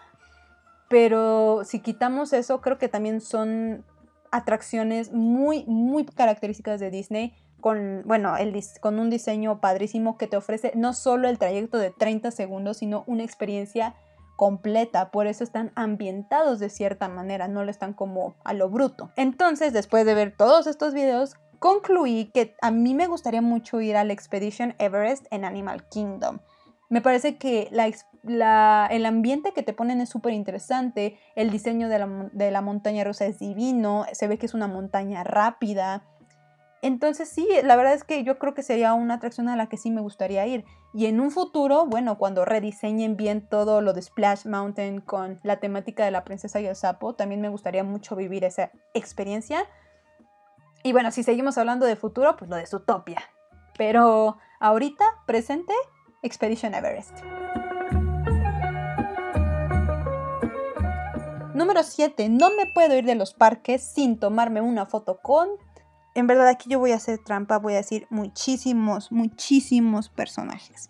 pero 0.89 1.61
si 1.65 1.81
quitamos 1.81 2.33
eso, 2.33 2.61
creo 2.61 2.79
que 2.79 2.89
también 2.89 3.21
son 3.21 3.85
atracciones 4.31 5.11
muy, 5.11 5.65
muy 5.65 6.05
características 6.05 6.79
de 6.79 6.91
Disney, 6.91 7.33
con, 7.61 8.03
bueno, 8.05 8.37
el, 8.37 8.57
con 8.81 8.99
un 8.99 9.09
diseño 9.09 9.59
padrísimo 9.59 10.17
que 10.17 10.27
te 10.27 10.37
ofrece 10.37 10.71
no 10.75 10.93
solo 10.93 11.27
el 11.27 11.39
trayecto 11.39 11.77
de 11.77 11.91
30 11.91 12.31
segundos, 12.31 12.77
sino 12.77 13.03
una 13.07 13.23
experiencia 13.23 13.95
completa, 14.37 15.09
por 15.09 15.25
eso 15.27 15.43
están 15.43 15.71
ambientados 15.75 16.59
de 16.59 16.69
cierta 16.69 17.09
manera, 17.09 17.47
no 17.47 17.63
lo 17.63 17.71
están 17.71 17.93
como 17.93 18.35
a 18.43 18.53
lo 18.53 18.69
bruto. 18.69 19.11
Entonces, 19.15 19.73
después 19.73 20.05
de 20.05 20.13
ver 20.13 20.33
todos 20.37 20.67
estos 20.67 20.93
videos, 20.93 21.35
concluí 21.59 22.29
que 22.33 22.55
a 22.61 22.69
mí 22.69 22.93
me 22.93 23.07
gustaría 23.07 23.41
mucho 23.41 23.81
ir 23.81 23.97
al 23.97 24.11
Expedition 24.11 24.75
Everest 24.77 25.25
en 25.31 25.43
Animal 25.43 25.87
Kingdom. 25.89 26.39
Me 26.89 27.01
parece 27.01 27.37
que 27.37 27.69
la, 28.23 28.87
el 28.87 29.05
ambiente 29.05 29.51
que 29.51 29.63
te 29.63 29.73
ponen 29.73 29.99
es 29.99 30.09
súper 30.09 30.33
interesante, 30.33 31.19
el 31.35 31.49
diseño 31.49 31.89
de 31.89 31.99
la, 31.99 32.29
de 32.31 32.51
la 32.51 32.61
montaña 32.61 33.03
rusa 33.03 33.25
es 33.25 33.39
divino, 33.39 34.05
se 34.13 34.27
ve 34.27 34.37
que 34.37 34.45
es 34.45 34.53
una 34.53 34.67
montaña 34.67 35.23
rápida. 35.23 36.03
Entonces 36.81 37.27
sí, 37.27 37.47
la 37.63 37.75
verdad 37.75 37.93
es 37.93 38.03
que 38.03 38.23
yo 38.23 38.37
creo 38.37 38.53
que 38.53 38.63
sería 38.63 38.93
una 38.93 39.15
atracción 39.15 39.49
a 39.49 39.55
la 39.55 39.67
que 39.67 39.77
sí 39.77 39.91
me 39.91 40.01
gustaría 40.01 40.45
ir. 40.45 40.63
Y 40.93 41.07
en 41.07 41.19
un 41.19 41.31
futuro, 41.31 41.85
bueno, 41.85 42.17
cuando 42.17 42.45
rediseñen 42.45 43.17
bien 43.17 43.45
todo 43.47 43.81
lo 43.81 43.93
de 43.93 44.01
Splash 44.01 44.45
Mountain 44.45 45.01
con 45.01 45.39
la 45.43 45.59
temática 45.59 46.05
de 46.05 46.11
la 46.11 46.23
princesa 46.23 46.61
y 46.61 46.67
el 46.67 46.75
sapo, 46.75 47.15
también 47.15 47.41
me 47.41 47.49
gustaría 47.49 47.83
mucho 47.83 48.15
vivir 48.15 48.43
esa 48.43 48.71
experiencia. 48.93 49.65
Y 50.83 50.93
bueno, 50.93 51.11
si 51.11 51.23
seguimos 51.23 51.57
hablando 51.57 51.85
de 51.85 51.95
futuro, 51.95 52.37
pues 52.37 52.49
lo 52.49 52.55
de 52.55 52.65
Zootopia. 52.65 53.21
Pero 53.77 54.37
ahorita, 54.59 55.03
presente, 55.25 55.73
Expedition 56.21 56.73
Everest. 56.73 57.19
Número 61.53 61.83
7. 61.83 62.29
No 62.29 62.49
me 62.51 62.65
puedo 62.73 62.95
ir 62.97 63.05
de 63.05 63.15
los 63.15 63.33
parques 63.33 63.83
sin 63.83 64.19
tomarme 64.19 64.61
una 64.61 64.85
foto 64.85 65.19
con 65.21 65.49
en 66.17 66.25
verdad 66.25 66.47
aquí 66.47 66.67
yo 66.67 66.79
voy 66.79 66.93
a 66.93 66.95
hacer 66.95 67.19
trampa, 67.23 67.59
voy 67.59 67.73
a 67.73 67.77
decir 67.77 68.07
muchísimos, 68.09 69.11
muchísimos 69.11 70.09
personajes. 70.09 70.89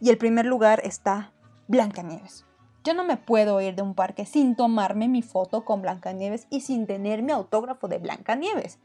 Y 0.00 0.10
el 0.10 0.16
primer 0.16 0.46
lugar 0.46 0.80
está 0.84 1.32
Blancanieves. 1.66 2.46
Yo 2.84 2.94
no 2.94 3.02
me 3.02 3.16
puedo 3.16 3.60
ir 3.60 3.74
de 3.74 3.82
un 3.82 3.94
parque 3.94 4.26
sin 4.26 4.54
tomarme 4.54 5.08
mi 5.08 5.22
foto 5.22 5.64
con 5.64 5.82
Blancanieves 5.82 6.46
y 6.50 6.60
sin 6.60 6.86
tener 6.86 7.24
mi 7.24 7.32
autógrafo 7.32 7.88
de 7.88 7.98
Blancanieves. 7.98 8.78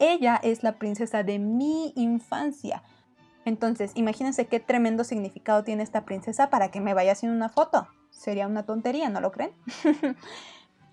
Ella 0.00 0.40
es 0.42 0.64
la 0.64 0.76
princesa 0.76 1.22
de 1.22 1.38
mi 1.38 1.92
infancia. 1.94 2.82
Entonces, 3.44 3.92
imagínense 3.94 4.46
qué 4.46 4.60
tremendo 4.60 5.04
significado 5.04 5.64
tiene 5.64 5.82
esta 5.82 6.04
princesa 6.04 6.50
para 6.50 6.70
que 6.70 6.80
me 6.80 6.94
vaya 6.94 7.12
haciendo 7.12 7.36
una 7.36 7.48
foto. 7.48 7.88
Sería 8.10 8.46
una 8.46 8.64
tontería, 8.64 9.08
¿no 9.08 9.20
lo 9.20 9.32
creen? 9.32 9.52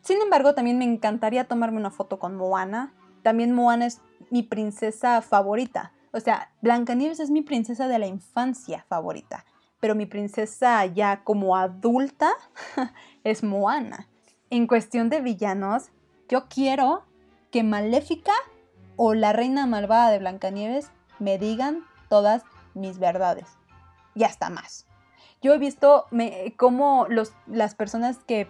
Sin 0.01 0.21
embargo, 0.21 0.55
también 0.55 0.77
me 0.77 0.85
encantaría 0.85 1.47
tomarme 1.47 1.77
una 1.77 1.91
foto 1.91 2.17
con 2.17 2.35
Moana. 2.35 2.93
También 3.21 3.53
Moana 3.53 3.85
es 3.85 4.01
mi 4.31 4.43
princesa 4.43 5.21
favorita. 5.21 5.91
O 6.11 6.19
sea, 6.19 6.51
Blancanieves 6.61 7.19
es 7.19 7.29
mi 7.29 7.41
princesa 7.41 7.87
de 7.87 7.99
la 7.99 8.07
infancia 8.07 8.85
favorita. 8.87 9.45
Pero 9.79 9.95
mi 9.95 10.05
princesa 10.05 10.85
ya 10.85 11.23
como 11.23 11.55
adulta 11.55 12.31
es 13.23 13.43
Moana. 13.43 14.07
En 14.49 14.65
cuestión 14.65 15.09
de 15.09 15.21
villanos, 15.21 15.91
yo 16.27 16.47
quiero 16.49 17.03
que 17.51 17.63
Maléfica 17.63 18.33
o 18.95 19.13
la 19.13 19.33
reina 19.33 19.65
malvada 19.65 20.09
de 20.09 20.19
Blancanieves 20.19 20.91
me 21.19 21.37
digan 21.37 21.83
todas 22.09 22.43
mis 22.73 22.99
verdades. 22.99 23.47
Y 24.15 24.23
hasta 24.23 24.49
más. 24.49 24.85
Yo 25.41 25.53
he 25.53 25.57
visto 25.57 26.05
cómo 26.57 27.05
los, 27.09 27.33
las 27.47 27.75
personas 27.75 28.17
que 28.27 28.47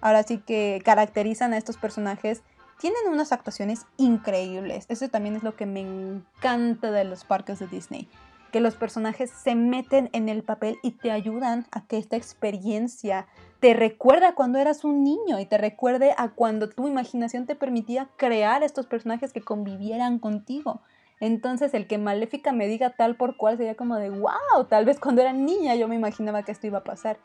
ahora 0.00 0.22
sí 0.22 0.38
que 0.38 0.80
caracterizan 0.84 1.52
a 1.52 1.56
estos 1.56 1.76
personajes 1.76 2.42
tienen 2.78 3.08
unas 3.10 3.32
actuaciones 3.32 3.86
increíbles. 3.96 4.86
Eso 4.88 5.08
también 5.08 5.36
es 5.36 5.42
lo 5.42 5.56
que 5.56 5.66
me 5.66 5.80
encanta 5.80 6.90
de 6.90 7.04
los 7.04 7.24
parques 7.24 7.58
de 7.58 7.66
Disney. 7.66 8.08
Que 8.52 8.60
los 8.60 8.76
personajes 8.76 9.30
se 9.30 9.54
meten 9.54 10.08
en 10.12 10.28
el 10.28 10.42
papel 10.42 10.78
y 10.82 10.92
te 10.92 11.10
ayudan 11.10 11.66
a 11.70 11.84
que 11.86 11.98
esta 11.98 12.16
experiencia 12.16 13.26
te 13.60 13.74
recuerda 13.74 14.34
cuando 14.34 14.58
eras 14.58 14.84
un 14.84 15.02
niño 15.02 15.40
y 15.40 15.46
te 15.46 15.58
recuerde 15.58 16.14
a 16.16 16.30
cuando 16.30 16.70
tu 16.70 16.86
imaginación 16.86 17.46
te 17.46 17.56
permitía 17.56 18.08
crear 18.16 18.62
estos 18.62 18.86
personajes 18.86 19.32
que 19.32 19.42
convivieran 19.42 20.18
contigo. 20.18 20.80
Entonces 21.20 21.74
el 21.74 21.86
que 21.86 21.98
Maléfica 21.98 22.52
me 22.52 22.66
diga 22.66 22.90
tal 22.90 23.16
por 23.16 23.36
cual 23.36 23.56
sería 23.56 23.74
como 23.74 23.96
de 23.96 24.10
wow, 24.10 24.64
tal 24.68 24.84
vez 24.84 25.00
cuando 25.00 25.20
era 25.22 25.32
niña 25.32 25.74
yo 25.74 25.88
me 25.88 25.96
imaginaba 25.96 26.42
que 26.42 26.52
esto 26.52 26.66
iba 26.66 26.78
a 26.78 26.84
pasar. 26.84 27.18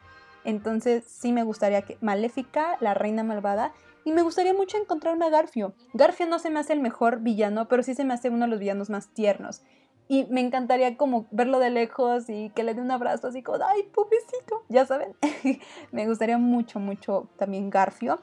Entonces 0.43 1.05
sí 1.05 1.31
me 1.31 1.43
gustaría 1.43 1.83
que 1.83 1.97
Maléfica, 2.01 2.77
la 2.81 2.93
reina 2.93 3.23
malvada, 3.23 3.73
y 4.05 4.11
me 4.11 4.21
gustaría 4.21 4.53
mucho 4.53 4.77
encontrarme 4.77 5.25
a 5.25 5.29
Garfio. 5.29 5.73
Garfio 5.93 6.25
no 6.27 6.39
se 6.39 6.49
me 6.49 6.59
hace 6.59 6.73
el 6.73 6.81
mejor 6.81 7.21
villano, 7.21 7.67
pero 7.69 7.83
sí 7.83 7.95
se 7.95 8.03
me 8.03 8.13
hace 8.13 8.29
uno 8.29 8.45
de 8.45 8.51
los 8.51 8.59
villanos 8.59 8.89
más 8.89 9.13
tiernos. 9.13 9.61
Y 10.09 10.25
me 10.25 10.41
encantaría 10.41 10.97
como 10.97 11.27
verlo 11.31 11.59
de 11.59 11.69
lejos 11.69 12.27
y 12.27 12.49
que 12.49 12.63
le 12.63 12.73
dé 12.73 12.81
un 12.81 12.91
abrazo 12.91 13.27
así 13.27 13.41
como, 13.41 13.63
ay, 13.63 13.83
pobrecito, 13.83 14.63
ya 14.67 14.85
saben. 14.85 15.15
me 15.91 16.05
gustaría 16.07 16.37
mucho, 16.37 16.79
mucho 16.79 17.29
también 17.37 17.69
Garfio. 17.69 18.19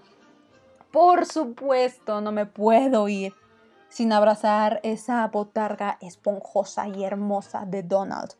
Por 0.92 1.24
supuesto, 1.24 2.20
no 2.20 2.32
me 2.32 2.44
puedo 2.44 3.08
ir 3.08 3.32
sin 3.90 4.14
abrazar 4.14 4.80
esa 4.82 5.26
botarga 5.28 5.98
esponjosa 6.00 6.88
y 6.88 7.04
hermosa 7.04 7.66
de 7.66 7.82
Donald. 7.82 8.32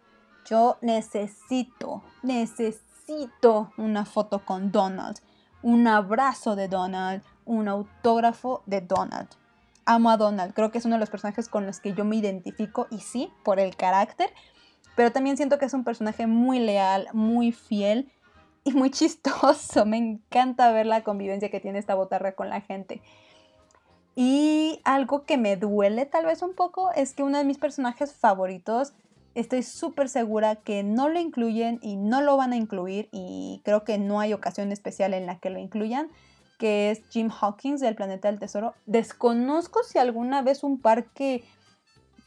Yo 0.47 0.79
necesito, 0.81 2.03
necesito 2.23 3.73
una 3.77 4.07
foto 4.07 4.43
con 4.47 4.73
Donald 4.73 5.21
un 5.63 5.87
abrazo 5.87 6.57
de 6.57 6.69
Donald, 6.69 7.23
un 7.45 7.69
autógrafo 7.69 8.63
de 8.67 8.81
Donald. 8.81 9.29
Amo 9.85 10.11
a 10.11 10.17
Donald, 10.17 10.55
creo 10.55 10.71
que 10.71 10.79
es 10.79 10.85
uno 10.85 10.97
de 10.97 11.01
los 11.01 11.11
personajes 11.11 11.49
con 11.49 11.67
los 11.67 11.81
que 11.81 11.93
yo 11.95 12.05
me 12.05 12.17
identifico 12.17 12.87
y 12.91 13.01
sí, 13.01 13.31
por 13.45 13.59
el 13.59 13.77
carácter, 13.77 14.31
pero 14.95 15.13
también 15.13 15.37
siento 15.37 15.59
que 15.59 15.67
es 15.67 15.75
un 15.75 15.85
personaje 15.85 16.27
muy 16.27 16.61
leal, 16.61 17.09
muy 17.13 17.53
fiel 17.53 18.11
y 18.65 18.73
muy 18.73 18.91
chistoso. 18.91 19.85
Me 19.85 19.97
encanta 19.97 20.73
ver 20.73 20.87
la 20.87 21.03
convivencia 21.03 21.51
que 21.51 21.61
tiene 21.61 21.79
esta 21.79 21.95
botarga 21.95 22.33
con 22.33 22.49
la 22.49 22.61
gente. 22.61 23.03
Y 24.23 24.83
algo 24.85 25.25
que 25.25 25.39
me 25.39 25.57
duele 25.57 26.05
tal 26.05 26.27
vez 26.27 26.43
un 26.43 26.53
poco 26.53 26.93
es 26.93 27.15
que 27.15 27.23
uno 27.23 27.39
de 27.39 27.45
mis 27.45 27.57
personajes 27.57 28.13
favoritos 28.13 28.93
estoy 29.35 29.63
súper 29.63 30.11
segura 30.11 30.57
que 30.57 30.83
no 30.83 31.09
lo 31.09 31.19
incluyen 31.19 31.79
y 31.81 31.97
no 31.97 32.21
lo 32.21 32.37
van 32.37 32.53
a 32.53 32.57
incluir 32.57 33.09
y 33.13 33.63
creo 33.65 33.83
que 33.83 33.97
no 33.97 34.21
hay 34.21 34.35
ocasión 34.35 34.73
especial 34.73 35.15
en 35.15 35.25
la 35.25 35.39
que 35.39 35.49
lo 35.49 35.59
incluyan, 35.59 36.11
que 36.59 36.91
es 36.91 37.01
Jim 37.09 37.31
Hawkins 37.31 37.81
del 37.81 37.95
Planeta 37.95 38.29
del 38.29 38.39
Tesoro. 38.39 38.75
Desconozco 38.85 39.83
si 39.85 39.97
alguna 39.97 40.43
vez 40.43 40.65
un 40.65 40.83
parque 40.83 41.43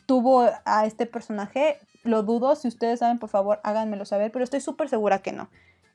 tuvo 0.08 0.50
a 0.66 0.88
este 0.88 1.06
personaje, 1.06 1.78
lo 2.02 2.24
dudo, 2.24 2.56
si 2.56 2.70
ustedes 2.70 3.02
saben 3.02 3.20
por 3.20 3.30
favor 3.30 3.60
háganmelo 3.64 4.06
saber, 4.06 4.32
pero 4.32 4.44
estoy 4.44 4.62
súper 4.62 4.90
segura 4.90 5.20
que 5.20 5.32
no. 5.32 5.48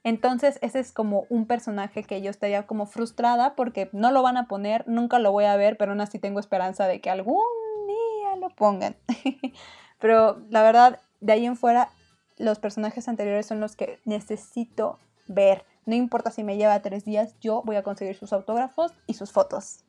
Entonces 0.09 0.59
ese 0.62 0.79
es 0.79 0.91
como 0.91 1.27
un 1.29 1.45
personaje 1.45 2.03
que 2.03 2.23
yo 2.23 2.31
estaría 2.31 2.67
como 2.67 2.87
frustrada 2.87 3.55
porque 3.55 3.91
no 3.93 4.11
lo 4.11 4.23
van 4.23 4.38
a 4.38 4.49
poner, 4.49 4.88
nunca 4.88 5.19
lo 5.19 5.33
voy 5.33 5.45
a 5.45 5.55
ver, 5.57 5.77
pero 5.77 5.93
aún 5.93 6.00
así 6.00 6.19
tengo 6.19 6.41
esperanza 6.41 6.87
de 6.87 7.03
que 7.03 7.11
algún 7.11 7.45
día 7.87 8.37
lo 8.37 8.49
pongan. 8.49 8.97
Pero 10.00 10.41
la 10.49 10.62
verdad, 10.62 11.00
de 11.21 11.35
ahí 11.35 11.45
en 11.45 11.57
fuera, 11.57 11.91
los 12.38 12.59
personajes 12.59 13.07
anteriores 13.07 13.45
son 13.45 13.61
los 13.61 13.77
que 13.77 14.00
necesito 14.07 14.99
ver. 15.27 15.67
No 15.85 15.95
importa 15.95 16.31
si 16.31 16.43
me 16.43 16.57
lleva 16.57 16.81
tres 16.81 17.05
días, 17.05 17.35
yo 17.43 17.61
voy 17.67 17.77
a 17.77 17.83
conseguir 17.83 18.17
sus 18.17 18.33
autógrafos 18.33 18.95
y 19.07 19.12
sus 19.12 19.31
fotos. 19.31 19.85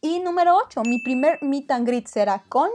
Y 0.00 0.20
número 0.20 0.56
8, 0.56 0.80
mi 0.86 0.98
primer 1.00 1.42
meet 1.42 1.70
and 1.70 1.86
greet 1.86 2.06
será 2.06 2.42
con... 2.48 2.70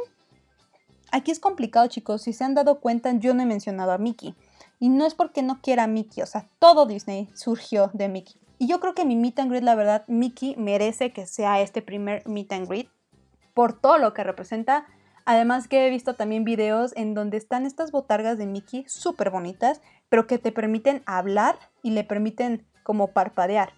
Aquí 1.13 1.29
es 1.29 1.39
complicado 1.39 1.86
chicos, 1.86 2.24
si 2.24 2.34
se 2.34 2.43
han 2.43 2.55
dado 2.55 2.79
cuenta 2.79 3.13
yo 3.13 3.36
no 3.36 3.43
he 3.43 3.46
mencionado 3.46 3.91
a 3.91 4.00
Mickey. 4.00 4.34
Y 4.79 4.89
no 4.89 5.05
es 5.05 5.13
porque 5.13 5.43
no 5.43 5.62
quiera 5.62 5.84
a 5.84 5.88
Mickey, 5.88 6.24
o 6.24 6.25
sea, 6.25 6.48
todo 6.58 6.88
Disney 6.88 7.29
surgió 7.36 7.91
de 7.93 8.10
Mickey. 8.10 8.34
Y 8.58 8.67
yo 8.67 8.79
creo 8.79 8.96
que 8.96 9.05
mi 9.05 9.15
meet 9.15 9.38
and 9.38 9.51
greet, 9.51 9.63
la 9.63 9.75
verdad, 9.75 10.05
Mickey 10.08 10.55
merece 10.58 11.13
que 11.13 11.27
sea 11.27 11.62
este 11.62 11.84
primer 11.84 12.27
meet 12.27 12.51
and 12.51 12.67
greet 12.67 12.89
por 13.53 13.79
todo 13.79 14.00
lo 14.00 14.15
que 14.15 14.24
representa. 14.24 14.88
Además 15.24 15.67
que 15.67 15.86
he 15.86 15.91
visto 15.91 16.15
también 16.15 16.46
videos 16.46 16.93
en 16.96 17.13
donde 17.13 17.38
están 17.38 17.67
estas 17.67 17.91
botargas 17.91 18.39
de 18.39 18.48
Mickey 18.48 18.84
súper 18.88 19.29
bonitas, 19.29 19.82
pero 20.10 20.25
que 20.25 20.39
te 20.39 20.51
permiten 20.51 21.03
hablar 21.05 21.60
y 21.84 21.91
le 21.91 22.03
permiten 22.03 22.65
como 22.82 23.10
parpadear. 23.10 23.74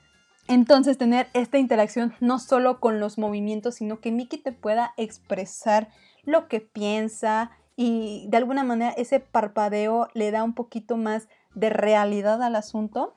Entonces 0.47 0.97
tener 0.97 1.27
esta 1.33 1.57
interacción 1.57 2.13
no 2.21 2.39
solo 2.39 2.79
con 2.79 3.01
los 3.01 3.17
movimientos, 3.17 3.75
sino 3.75 3.99
que 3.99 4.13
Mickey 4.13 4.39
te 4.39 4.53
pueda 4.53 4.93
expresar 4.95 5.89
lo 6.25 6.47
que 6.47 6.59
piensa 6.59 7.51
y 7.75 8.25
de 8.29 8.37
alguna 8.37 8.63
manera 8.63 8.91
ese 8.91 9.19
parpadeo 9.19 10.07
le 10.13 10.31
da 10.31 10.43
un 10.43 10.53
poquito 10.53 10.97
más 10.97 11.27
de 11.53 11.69
realidad 11.69 12.41
al 12.41 12.55
asunto 12.55 13.13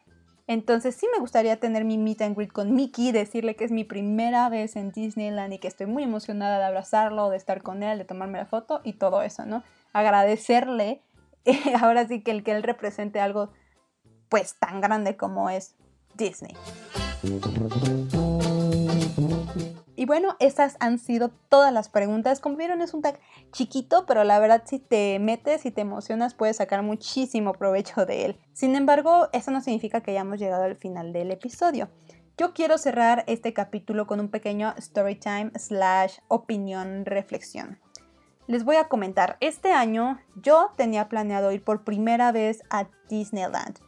entonces 0.49 0.97
sí 0.97 1.07
me 1.13 1.21
gustaría 1.21 1.61
tener 1.61 1.85
mi 1.85 1.99
meet 1.99 2.23
and 2.23 2.35
greet 2.35 2.51
con 2.51 2.75
Mickey, 2.75 3.13
decirle 3.13 3.55
que 3.55 3.65
es 3.65 3.71
mi 3.71 3.85
primera 3.85 4.49
vez 4.49 4.77
en 4.77 4.93
Disneyland 4.93 5.53
y 5.53 5.59
que 5.59 5.69
estoy 5.69 5.85
muy 5.85 6.03
emocionada 6.03 6.59
de 6.59 6.65
abrazarlo, 6.65 7.29
de 7.29 7.37
estar 7.37 7.63
con 7.63 7.83
él, 7.83 7.99
de 7.99 8.07
tomarme 8.07 8.39
la 8.39 8.47
foto 8.47 8.81
y 8.83 8.95
todo 8.95 9.21
eso, 9.21 9.45
¿no? 9.45 9.63
Agradecerle 9.93 11.03
ahora 11.83 12.09
sí 12.09 12.23
que 12.23 12.31
el 12.31 12.45
que 12.45 12.53
él 12.53 12.63
represente 12.63 13.21
algo 13.21 13.51
pues 14.31 14.59
tan 14.59 14.81
grande 14.81 15.19
como 15.19 15.51
es 15.51 15.77
Disney. 16.15 16.57
Bueno, 20.09 20.37
esas 20.41 20.79
han 20.81 20.99
sido 20.99 21.29
todas 21.51 21.71
las 21.71 21.91
preguntas. 21.91 22.41
Como 22.41 22.57
vieron, 22.57 22.81
es 22.81 22.95
un 22.95 23.03
tag 23.03 23.21
chiquito, 23.53 24.07
pero 24.07 24.25
la 24.25 24.39
verdad 24.39 24.63
si 24.65 24.79
te 24.79 25.19
metes 25.19 25.67
y 25.67 25.71
te 25.71 25.83
emocionas 25.83 26.33
puedes 26.33 26.57
sacar 26.57 26.83
muchísimo 26.83 27.53
provecho 27.53 28.07
de 28.07 28.25
él. 28.25 28.41
Sin 28.55 28.75
embargo, 28.75 29.29
eso 29.35 29.51
no 29.51 29.61
significa 29.61 30.01
que 30.01 30.13
hayamos 30.13 30.39
llegado 30.39 30.65
al 30.65 30.77
final 30.77 31.13
del 31.13 31.31
episodio. 31.31 31.91
Yo 32.39 32.55
quiero 32.55 32.79
cerrar 32.79 33.25
este 33.27 33.53
capítulo 33.53 34.07
con 34.07 34.19
un 34.19 34.31
pequeño 34.31 34.73
story 34.79 35.17
time 35.17 35.51
slash 35.57 36.21
opinión 36.29 37.05
reflexión. 37.05 37.79
les 38.47 38.65
voy 38.65 38.77
a 38.77 38.89
comentar, 38.89 39.37
este 39.41 39.73
año 39.73 40.19
yo 40.37 40.71
tenía 40.79 41.11
planeado 41.11 41.53
ir 41.53 41.63
por 41.63 41.85
primera 41.85 42.33
vez 42.33 42.63
a 42.71 42.89
Disneyland 43.11 43.79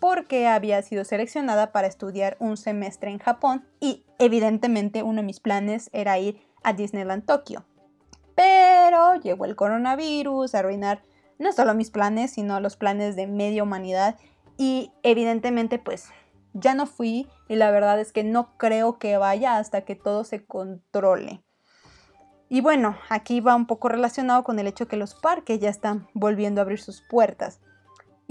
porque 0.00 0.48
había 0.48 0.82
sido 0.82 1.04
seleccionada 1.04 1.72
para 1.72 1.86
estudiar 1.86 2.36
un 2.40 2.56
semestre 2.56 3.10
en 3.10 3.18
Japón 3.18 3.64
y 3.78 4.04
evidentemente 4.18 5.02
uno 5.02 5.20
de 5.20 5.26
mis 5.26 5.40
planes 5.40 5.90
era 5.92 6.18
ir 6.18 6.40
a 6.62 6.72
Disneyland 6.72 7.26
Tokio. 7.26 7.64
Pero 8.34 9.16
llegó 9.16 9.44
el 9.44 9.56
coronavirus 9.56 10.54
a 10.54 10.60
arruinar 10.60 11.02
no 11.38 11.52
solo 11.52 11.74
mis 11.74 11.90
planes, 11.90 12.32
sino 12.32 12.58
los 12.60 12.76
planes 12.76 13.14
de 13.14 13.26
media 13.26 13.62
humanidad 13.62 14.16
y 14.56 14.90
evidentemente 15.02 15.78
pues 15.78 16.08
ya 16.54 16.74
no 16.74 16.86
fui 16.86 17.28
y 17.48 17.56
la 17.56 17.70
verdad 17.70 18.00
es 18.00 18.12
que 18.12 18.24
no 18.24 18.56
creo 18.56 18.98
que 18.98 19.16
vaya 19.18 19.58
hasta 19.58 19.82
que 19.82 19.94
todo 19.94 20.24
se 20.24 20.44
controle. 20.44 21.42
Y 22.48 22.62
bueno, 22.62 22.96
aquí 23.08 23.40
va 23.40 23.54
un 23.54 23.66
poco 23.66 23.88
relacionado 23.88 24.42
con 24.42 24.58
el 24.58 24.66
hecho 24.66 24.88
que 24.88 24.96
los 24.96 25.14
parques 25.14 25.60
ya 25.60 25.70
están 25.70 26.08
volviendo 26.14 26.60
a 26.60 26.62
abrir 26.62 26.80
sus 26.80 27.00
puertas. 27.00 27.60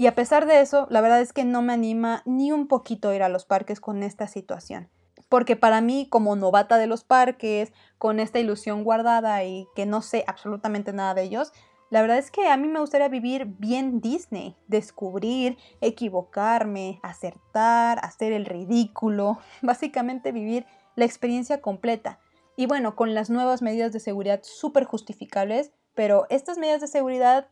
Y 0.00 0.06
a 0.06 0.14
pesar 0.14 0.46
de 0.46 0.62
eso, 0.62 0.86
la 0.88 1.02
verdad 1.02 1.20
es 1.20 1.34
que 1.34 1.44
no 1.44 1.60
me 1.60 1.74
anima 1.74 2.22
ni 2.24 2.52
un 2.52 2.68
poquito 2.68 3.12
ir 3.12 3.22
a 3.22 3.28
los 3.28 3.44
parques 3.44 3.80
con 3.80 4.02
esta 4.02 4.28
situación. 4.28 4.88
Porque 5.28 5.56
para 5.56 5.82
mí, 5.82 6.06
como 6.08 6.36
novata 6.36 6.78
de 6.78 6.86
los 6.86 7.04
parques, 7.04 7.74
con 7.98 8.18
esta 8.18 8.38
ilusión 8.38 8.82
guardada 8.82 9.44
y 9.44 9.68
que 9.76 9.84
no 9.84 10.00
sé 10.00 10.24
absolutamente 10.26 10.94
nada 10.94 11.12
de 11.12 11.24
ellos, 11.24 11.52
la 11.90 12.00
verdad 12.00 12.16
es 12.16 12.30
que 12.30 12.48
a 12.48 12.56
mí 12.56 12.66
me 12.66 12.80
gustaría 12.80 13.08
vivir 13.08 13.44
bien 13.44 14.00
Disney, 14.00 14.56
descubrir, 14.68 15.58
equivocarme, 15.82 16.98
acertar, 17.02 18.02
hacer 18.02 18.32
el 18.32 18.46
ridículo, 18.46 19.38
básicamente 19.60 20.32
vivir 20.32 20.64
la 20.96 21.04
experiencia 21.04 21.60
completa. 21.60 22.20
Y 22.56 22.64
bueno, 22.64 22.96
con 22.96 23.12
las 23.12 23.28
nuevas 23.28 23.60
medidas 23.60 23.92
de 23.92 24.00
seguridad 24.00 24.40
súper 24.44 24.84
justificables, 24.84 25.72
pero 25.94 26.24
estas 26.30 26.56
medidas 26.56 26.80
de 26.80 26.88
seguridad 26.88 27.48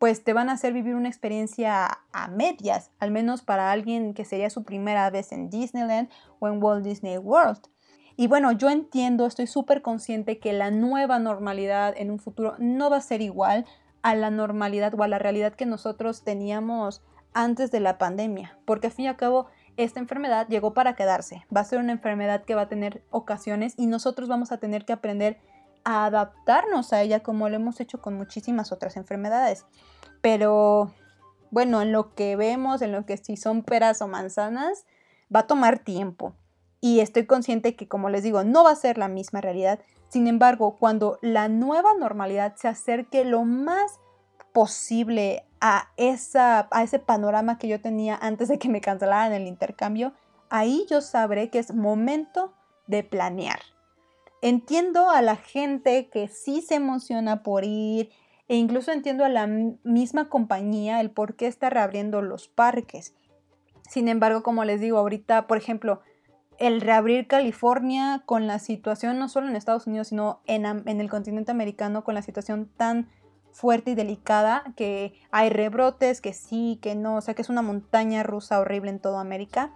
pues 0.00 0.24
te 0.24 0.32
van 0.32 0.48
a 0.48 0.52
hacer 0.52 0.72
vivir 0.72 0.94
una 0.94 1.10
experiencia 1.10 1.98
a 2.14 2.28
medias, 2.28 2.90
al 3.00 3.10
menos 3.10 3.42
para 3.42 3.70
alguien 3.70 4.14
que 4.14 4.24
sería 4.24 4.48
su 4.48 4.64
primera 4.64 5.10
vez 5.10 5.30
en 5.30 5.50
Disneyland 5.50 6.08
o 6.38 6.48
en 6.48 6.60
Walt 6.60 6.82
Disney 6.82 7.18
World. 7.18 7.60
Y 8.16 8.26
bueno, 8.26 8.50
yo 8.52 8.70
entiendo, 8.70 9.26
estoy 9.26 9.46
súper 9.46 9.82
consciente 9.82 10.38
que 10.38 10.54
la 10.54 10.70
nueva 10.70 11.18
normalidad 11.18 11.92
en 11.98 12.10
un 12.10 12.18
futuro 12.18 12.54
no 12.58 12.88
va 12.88 12.96
a 12.96 13.02
ser 13.02 13.20
igual 13.20 13.66
a 14.00 14.14
la 14.14 14.30
normalidad 14.30 14.94
o 14.94 15.02
a 15.02 15.08
la 15.08 15.18
realidad 15.18 15.52
que 15.52 15.66
nosotros 15.66 16.24
teníamos 16.24 17.02
antes 17.34 17.70
de 17.70 17.80
la 17.80 17.98
pandemia, 17.98 18.58
porque 18.64 18.86
al 18.86 18.94
fin 18.94 19.04
y 19.04 19.08
al 19.08 19.18
cabo 19.18 19.48
esta 19.76 20.00
enfermedad 20.00 20.48
llegó 20.48 20.72
para 20.72 20.94
quedarse, 20.94 21.44
va 21.54 21.60
a 21.60 21.64
ser 21.64 21.78
una 21.78 21.92
enfermedad 21.92 22.46
que 22.46 22.54
va 22.54 22.62
a 22.62 22.68
tener 22.68 23.04
ocasiones 23.10 23.74
y 23.76 23.86
nosotros 23.86 24.30
vamos 24.30 24.50
a 24.50 24.56
tener 24.56 24.86
que 24.86 24.94
aprender 24.94 25.38
a 25.84 26.06
adaptarnos 26.06 26.92
a 26.92 27.02
ella 27.02 27.20
como 27.20 27.48
lo 27.48 27.56
hemos 27.56 27.80
hecho 27.80 28.00
con 28.00 28.14
muchísimas 28.14 28.72
otras 28.72 28.96
enfermedades. 28.96 29.66
Pero 30.20 30.92
bueno, 31.50 31.82
en 31.82 31.92
lo 31.92 32.14
que 32.14 32.36
vemos, 32.36 32.82
en 32.82 32.92
lo 32.92 33.06
que 33.06 33.16
si 33.16 33.36
son 33.36 33.62
peras 33.62 34.02
o 34.02 34.08
manzanas, 34.08 34.84
va 35.34 35.40
a 35.40 35.46
tomar 35.46 35.78
tiempo. 35.78 36.34
Y 36.80 37.00
estoy 37.00 37.26
consciente 37.26 37.76
que, 37.76 37.88
como 37.88 38.08
les 38.08 38.22
digo, 38.22 38.44
no 38.44 38.64
va 38.64 38.70
a 38.70 38.76
ser 38.76 38.98
la 38.98 39.08
misma 39.08 39.40
realidad. 39.40 39.80
Sin 40.08 40.26
embargo, 40.26 40.76
cuando 40.78 41.18
la 41.22 41.48
nueva 41.48 41.94
normalidad 41.94 42.56
se 42.56 42.68
acerque 42.68 43.24
lo 43.24 43.44
más 43.44 44.00
posible 44.52 45.44
a, 45.60 45.90
esa, 45.96 46.68
a 46.70 46.82
ese 46.82 46.98
panorama 46.98 47.58
que 47.58 47.68
yo 47.68 47.80
tenía 47.80 48.16
antes 48.16 48.48
de 48.48 48.58
que 48.58 48.68
me 48.68 48.80
cancelaran 48.80 49.32
el 49.32 49.46
intercambio, 49.46 50.12
ahí 50.48 50.86
yo 50.88 51.00
sabré 51.00 51.50
que 51.50 51.58
es 51.58 51.74
momento 51.74 52.54
de 52.86 53.04
planear. 53.04 53.60
Entiendo 54.42 55.10
a 55.10 55.20
la 55.20 55.36
gente 55.36 56.08
que 56.08 56.28
sí 56.28 56.62
se 56.62 56.76
emociona 56.76 57.42
por 57.42 57.64
ir 57.64 58.10
e 58.48 58.56
incluso 58.56 58.90
entiendo 58.90 59.24
a 59.24 59.28
la 59.28 59.46
misma 59.46 60.28
compañía 60.28 61.00
el 61.00 61.10
por 61.10 61.36
qué 61.36 61.46
está 61.46 61.70
reabriendo 61.70 62.22
los 62.22 62.48
parques. 62.48 63.14
Sin 63.88 64.08
embargo, 64.08 64.42
como 64.42 64.64
les 64.64 64.80
digo 64.80 64.98
ahorita, 64.98 65.46
por 65.46 65.58
ejemplo, 65.58 66.00
el 66.58 66.80
reabrir 66.80 67.26
California 67.26 68.22
con 68.26 68.46
la 68.46 68.58
situación 68.58 69.18
no 69.18 69.28
solo 69.28 69.48
en 69.48 69.56
Estados 69.56 69.86
Unidos, 69.86 70.08
sino 70.08 70.40
en, 70.46 70.64
en, 70.64 71.00
el 71.00 71.10
continente 71.10 71.50
americano 71.50 72.02
con 72.02 72.14
la 72.14 72.22
situación 72.22 72.70
tan 72.76 73.08
fuerte 73.52 73.92
y 73.92 73.94
delicada 73.94 74.64
que 74.76 75.14
hay 75.30 75.50
rebrotes, 75.50 76.20
que 76.20 76.32
sí, 76.32 76.78
que 76.82 76.94
no, 76.94 77.16
o 77.16 77.20
sea 77.20 77.34
que 77.34 77.42
es 77.42 77.50
una 77.50 77.62
montaña 77.62 78.22
rusa 78.22 78.58
horrible 78.60 78.90
en 78.90 79.00
toda 79.00 79.20
América. 79.20 79.72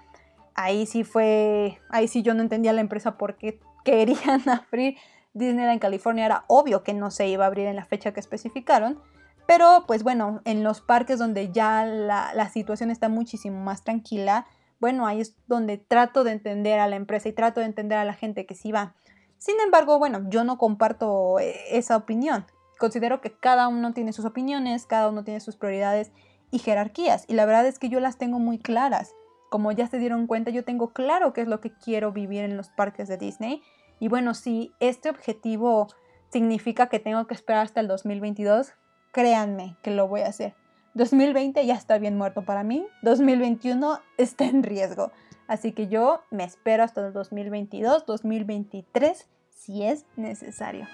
Ahí 0.55 0.87
sí 0.87 1.05
fue, 1.05 1.79
ahí 1.91 2.09
sí 2.09 2.23
yo 2.23 2.35
no 2.35 2.43
entendía 2.43 2.73
la 2.73 2.81
empresa 2.81 3.19
por 3.19 3.37
qué 3.37 3.61
querían 3.85 4.43
abrir 4.49 4.97
Disneyland 5.35 5.81
California, 5.81 6.27
era 6.27 6.45
obvio 6.49 6.83
que 6.83 6.95
no 6.95 7.11
se 7.11 7.29
iba 7.29 7.45
a 7.45 7.49
abrir 7.49 7.67
en 7.67 7.77
la 7.77 7.85
fecha 7.85 8.13
que 8.13 8.21
especificaron. 8.21 9.01
Pero 9.47 9.85
pues 9.87 10.03
bueno, 10.03 10.41
en 10.45 10.65
los 10.65 10.81
parques 10.81 11.19
donde 11.19 11.53
ya 11.53 11.85
la, 11.85 12.49
situación 12.49 12.91
está 12.91 13.09
muchísimo 13.09 13.61
más 13.61 13.85
tranquila, 13.85 14.47
bueno, 14.81 15.07
ahí 15.07 15.21
es 15.21 15.37
donde 15.47 15.77
trato 15.77 16.25
de 16.25 16.33
entender 16.33 16.81
a 16.81 16.89
la 16.89 16.97
empresa 16.97 17.29
y 17.29 17.33
trato 17.33 17.61
de 17.61 17.67
entender 17.67 17.99
a 17.99 18.05
la 18.05 18.15
gente 18.15 18.47
que 18.47 18.55
sí 18.55 18.73
va. 18.73 18.95
Sin 19.39 19.61
embargo, 19.61 19.99
bueno, 19.99 20.23
yo 20.31 20.45
no 20.45 20.57
comparto 20.57 21.39
eh, 21.39 21.55
esa 21.71 21.97
opinión. 21.97 22.47
Considero 22.79 23.21
que 23.21 23.33
cada 23.33 23.69
uno 23.69 23.93
tiene 23.93 24.13
sus 24.13 24.25
opiniones, 24.25 24.87
cada 24.87 25.09
uno 25.09 25.25
tiene 25.25 25.41
sus 25.41 25.57
prioridades 25.57 26.11
y 26.51 26.59
jerarquías. 26.59 27.25
Y 27.29 27.35
la 27.35 27.45
verdad 27.45 27.67
es 27.67 27.79
que 27.79 27.89
yo 27.89 28.01
las 28.01 28.17
tengo 28.17 28.39
muy 28.39 28.59
claras. 28.59 29.15
Como 29.55 29.71
ya 29.71 29.87
se 29.87 30.01
dieron 30.01 30.27
cuenta, 30.27 30.51
yo 30.51 30.65
tengo 30.65 30.93
claro 30.93 31.33
qué 31.33 31.43
es 31.43 31.47
lo 31.47 31.61
que 31.61 31.71
quiero 31.71 32.11
vivir 32.11 32.43
en 32.43 32.57
los 32.57 32.71
parques 32.71 33.07
de 33.07 33.17
Disney. 33.17 33.63
Y 34.01 34.09
bueno, 34.09 34.35
si 34.35 34.73
este 34.81 35.09
objetivo 35.09 35.87
significa 36.33 36.89
que 36.89 36.99
tengo 36.99 37.29
que 37.29 37.35
esperar 37.35 37.63
hasta 37.63 37.79
el 37.79 37.87
2022, 37.87 38.73
créanme 39.13 39.77
que 39.85 39.93
lo 39.93 40.09
voy 40.09 40.23
a 40.23 40.27
hacer. 40.27 40.57
2020 40.95 41.65
ya 41.65 41.75
está 41.75 41.99
bien 41.99 42.19
muerto 42.19 42.43
para 42.43 42.65
mí, 42.65 42.85
2021 43.03 44.01
está 44.19 44.45
en 44.47 44.65
riesgo. 44.65 45.13
Así 45.47 45.71
que 45.71 45.87
yo 45.87 46.25
me 46.33 46.43
espero 46.43 46.83
hasta 46.83 47.07
el 47.07 47.13
2022, 47.13 48.07
2023, 48.07 49.29
si 49.51 49.85
es 49.85 50.05
necesario. 50.17 50.89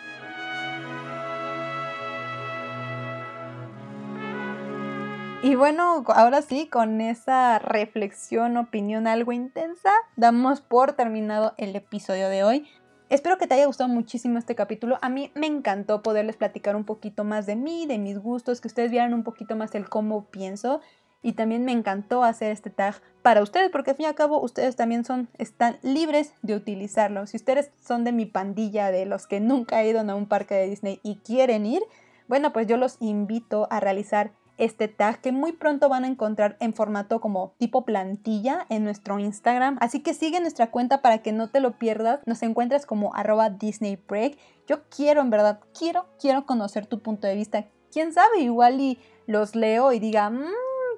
Y 5.42 5.54
bueno, 5.54 6.04
ahora 6.08 6.42
sí, 6.42 6.66
con 6.66 7.00
esa 7.00 7.58
reflexión, 7.58 8.58
opinión 8.58 9.06
algo 9.06 9.32
intensa, 9.32 9.90
damos 10.14 10.60
por 10.60 10.92
terminado 10.92 11.54
el 11.56 11.74
episodio 11.74 12.28
de 12.28 12.44
hoy. 12.44 12.68
Espero 13.08 13.38
que 13.38 13.46
te 13.46 13.54
haya 13.54 13.64
gustado 13.64 13.88
muchísimo 13.88 14.38
este 14.38 14.54
capítulo. 14.54 14.98
A 15.00 15.08
mí 15.08 15.32
me 15.34 15.46
encantó 15.46 16.02
poderles 16.02 16.36
platicar 16.36 16.76
un 16.76 16.84
poquito 16.84 17.24
más 17.24 17.46
de 17.46 17.56
mí, 17.56 17.86
de 17.86 17.96
mis 17.96 18.18
gustos, 18.18 18.60
que 18.60 18.68
ustedes 18.68 18.90
vieran 18.90 19.14
un 19.14 19.24
poquito 19.24 19.56
más 19.56 19.74
el 19.74 19.88
cómo 19.88 20.26
pienso. 20.26 20.82
Y 21.22 21.32
también 21.32 21.64
me 21.64 21.72
encantó 21.72 22.22
hacer 22.22 22.52
este 22.52 22.68
tag 22.68 22.96
para 23.22 23.42
ustedes, 23.42 23.70
porque 23.70 23.92
al 23.92 23.96
fin 23.96 24.04
y 24.04 24.08
al 24.08 24.14
cabo 24.14 24.42
ustedes 24.42 24.76
también 24.76 25.06
son, 25.06 25.30
están 25.38 25.78
libres 25.80 26.34
de 26.42 26.54
utilizarlo. 26.54 27.26
Si 27.26 27.38
ustedes 27.38 27.70
son 27.82 28.04
de 28.04 28.12
mi 28.12 28.26
pandilla, 28.26 28.90
de 28.90 29.06
los 29.06 29.26
que 29.26 29.40
nunca 29.40 29.78
han 29.78 29.86
ido 29.86 30.00
a 30.00 30.14
un 30.14 30.28
parque 30.28 30.54
de 30.54 30.68
Disney 30.68 31.00
y 31.02 31.16
quieren 31.16 31.64
ir, 31.64 31.82
bueno, 32.28 32.52
pues 32.52 32.66
yo 32.66 32.76
los 32.76 32.98
invito 33.00 33.66
a 33.70 33.80
realizar 33.80 34.30
este 34.60 34.88
tag 34.88 35.20
que 35.20 35.32
muy 35.32 35.52
pronto 35.52 35.88
van 35.88 36.04
a 36.04 36.06
encontrar 36.06 36.56
en 36.60 36.74
formato 36.74 37.20
como 37.20 37.54
tipo 37.58 37.84
plantilla 37.84 38.66
en 38.68 38.84
nuestro 38.84 39.18
Instagram. 39.18 39.78
Así 39.80 40.00
que 40.00 40.14
sigue 40.14 40.40
nuestra 40.40 40.70
cuenta 40.70 41.02
para 41.02 41.18
que 41.18 41.32
no 41.32 41.48
te 41.48 41.60
lo 41.60 41.78
pierdas. 41.78 42.20
Nos 42.26 42.42
encuentras 42.42 42.86
como 42.86 43.14
arroba 43.14 43.50
Disney. 43.50 43.98
Yo 44.66 44.88
quiero, 44.88 45.22
en 45.22 45.30
verdad, 45.30 45.60
quiero, 45.76 46.06
quiero 46.20 46.46
conocer 46.46 46.86
tu 46.86 47.00
punto 47.00 47.26
de 47.26 47.34
vista. 47.34 47.66
Quién 47.90 48.12
sabe, 48.12 48.40
igual 48.40 48.80
y 48.80 48.98
los 49.26 49.56
leo 49.56 49.92
y 49.92 49.98
diga, 49.98 50.30
mmm, 50.30 50.44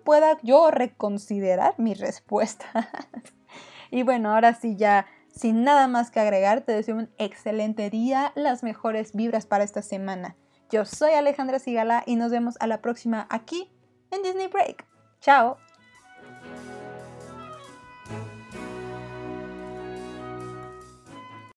pueda 0.05 0.39
yo 0.43 0.71
reconsiderar 0.71 1.75
mi 1.79 1.95
respuesta. 1.95 2.67
y 3.91 4.03
bueno, 4.03 4.35
ahora 4.35 4.55
sí 4.55 4.77
ya 4.77 5.07
sin 5.35 5.65
nada 5.65 5.89
más 5.89 6.11
que 6.11 6.21
agregar, 6.21 6.61
te 6.63 6.73
deseo 6.73 6.97
un 6.97 7.11
excelente 7.19 7.89
día, 7.91 8.33
las 8.35 8.63
mejores 8.63 9.15
vibras 9.15 9.47
para 9.47 9.65
esta 9.65 9.83
semana. 9.83 10.37
Yo 10.73 10.87
soy 10.87 11.13
Alejandra 11.13 11.59
Sigala 11.59 12.03
y 12.07 12.17
nos 12.17 12.31
vemos 12.31 12.55
a 12.59 12.67
la 12.67 12.81
próxima 12.81 13.27
aquí 13.29 13.71
en 14.11 14.23
Disney 14.23 14.47
Break. 14.47 14.87
Chao. 15.21 15.59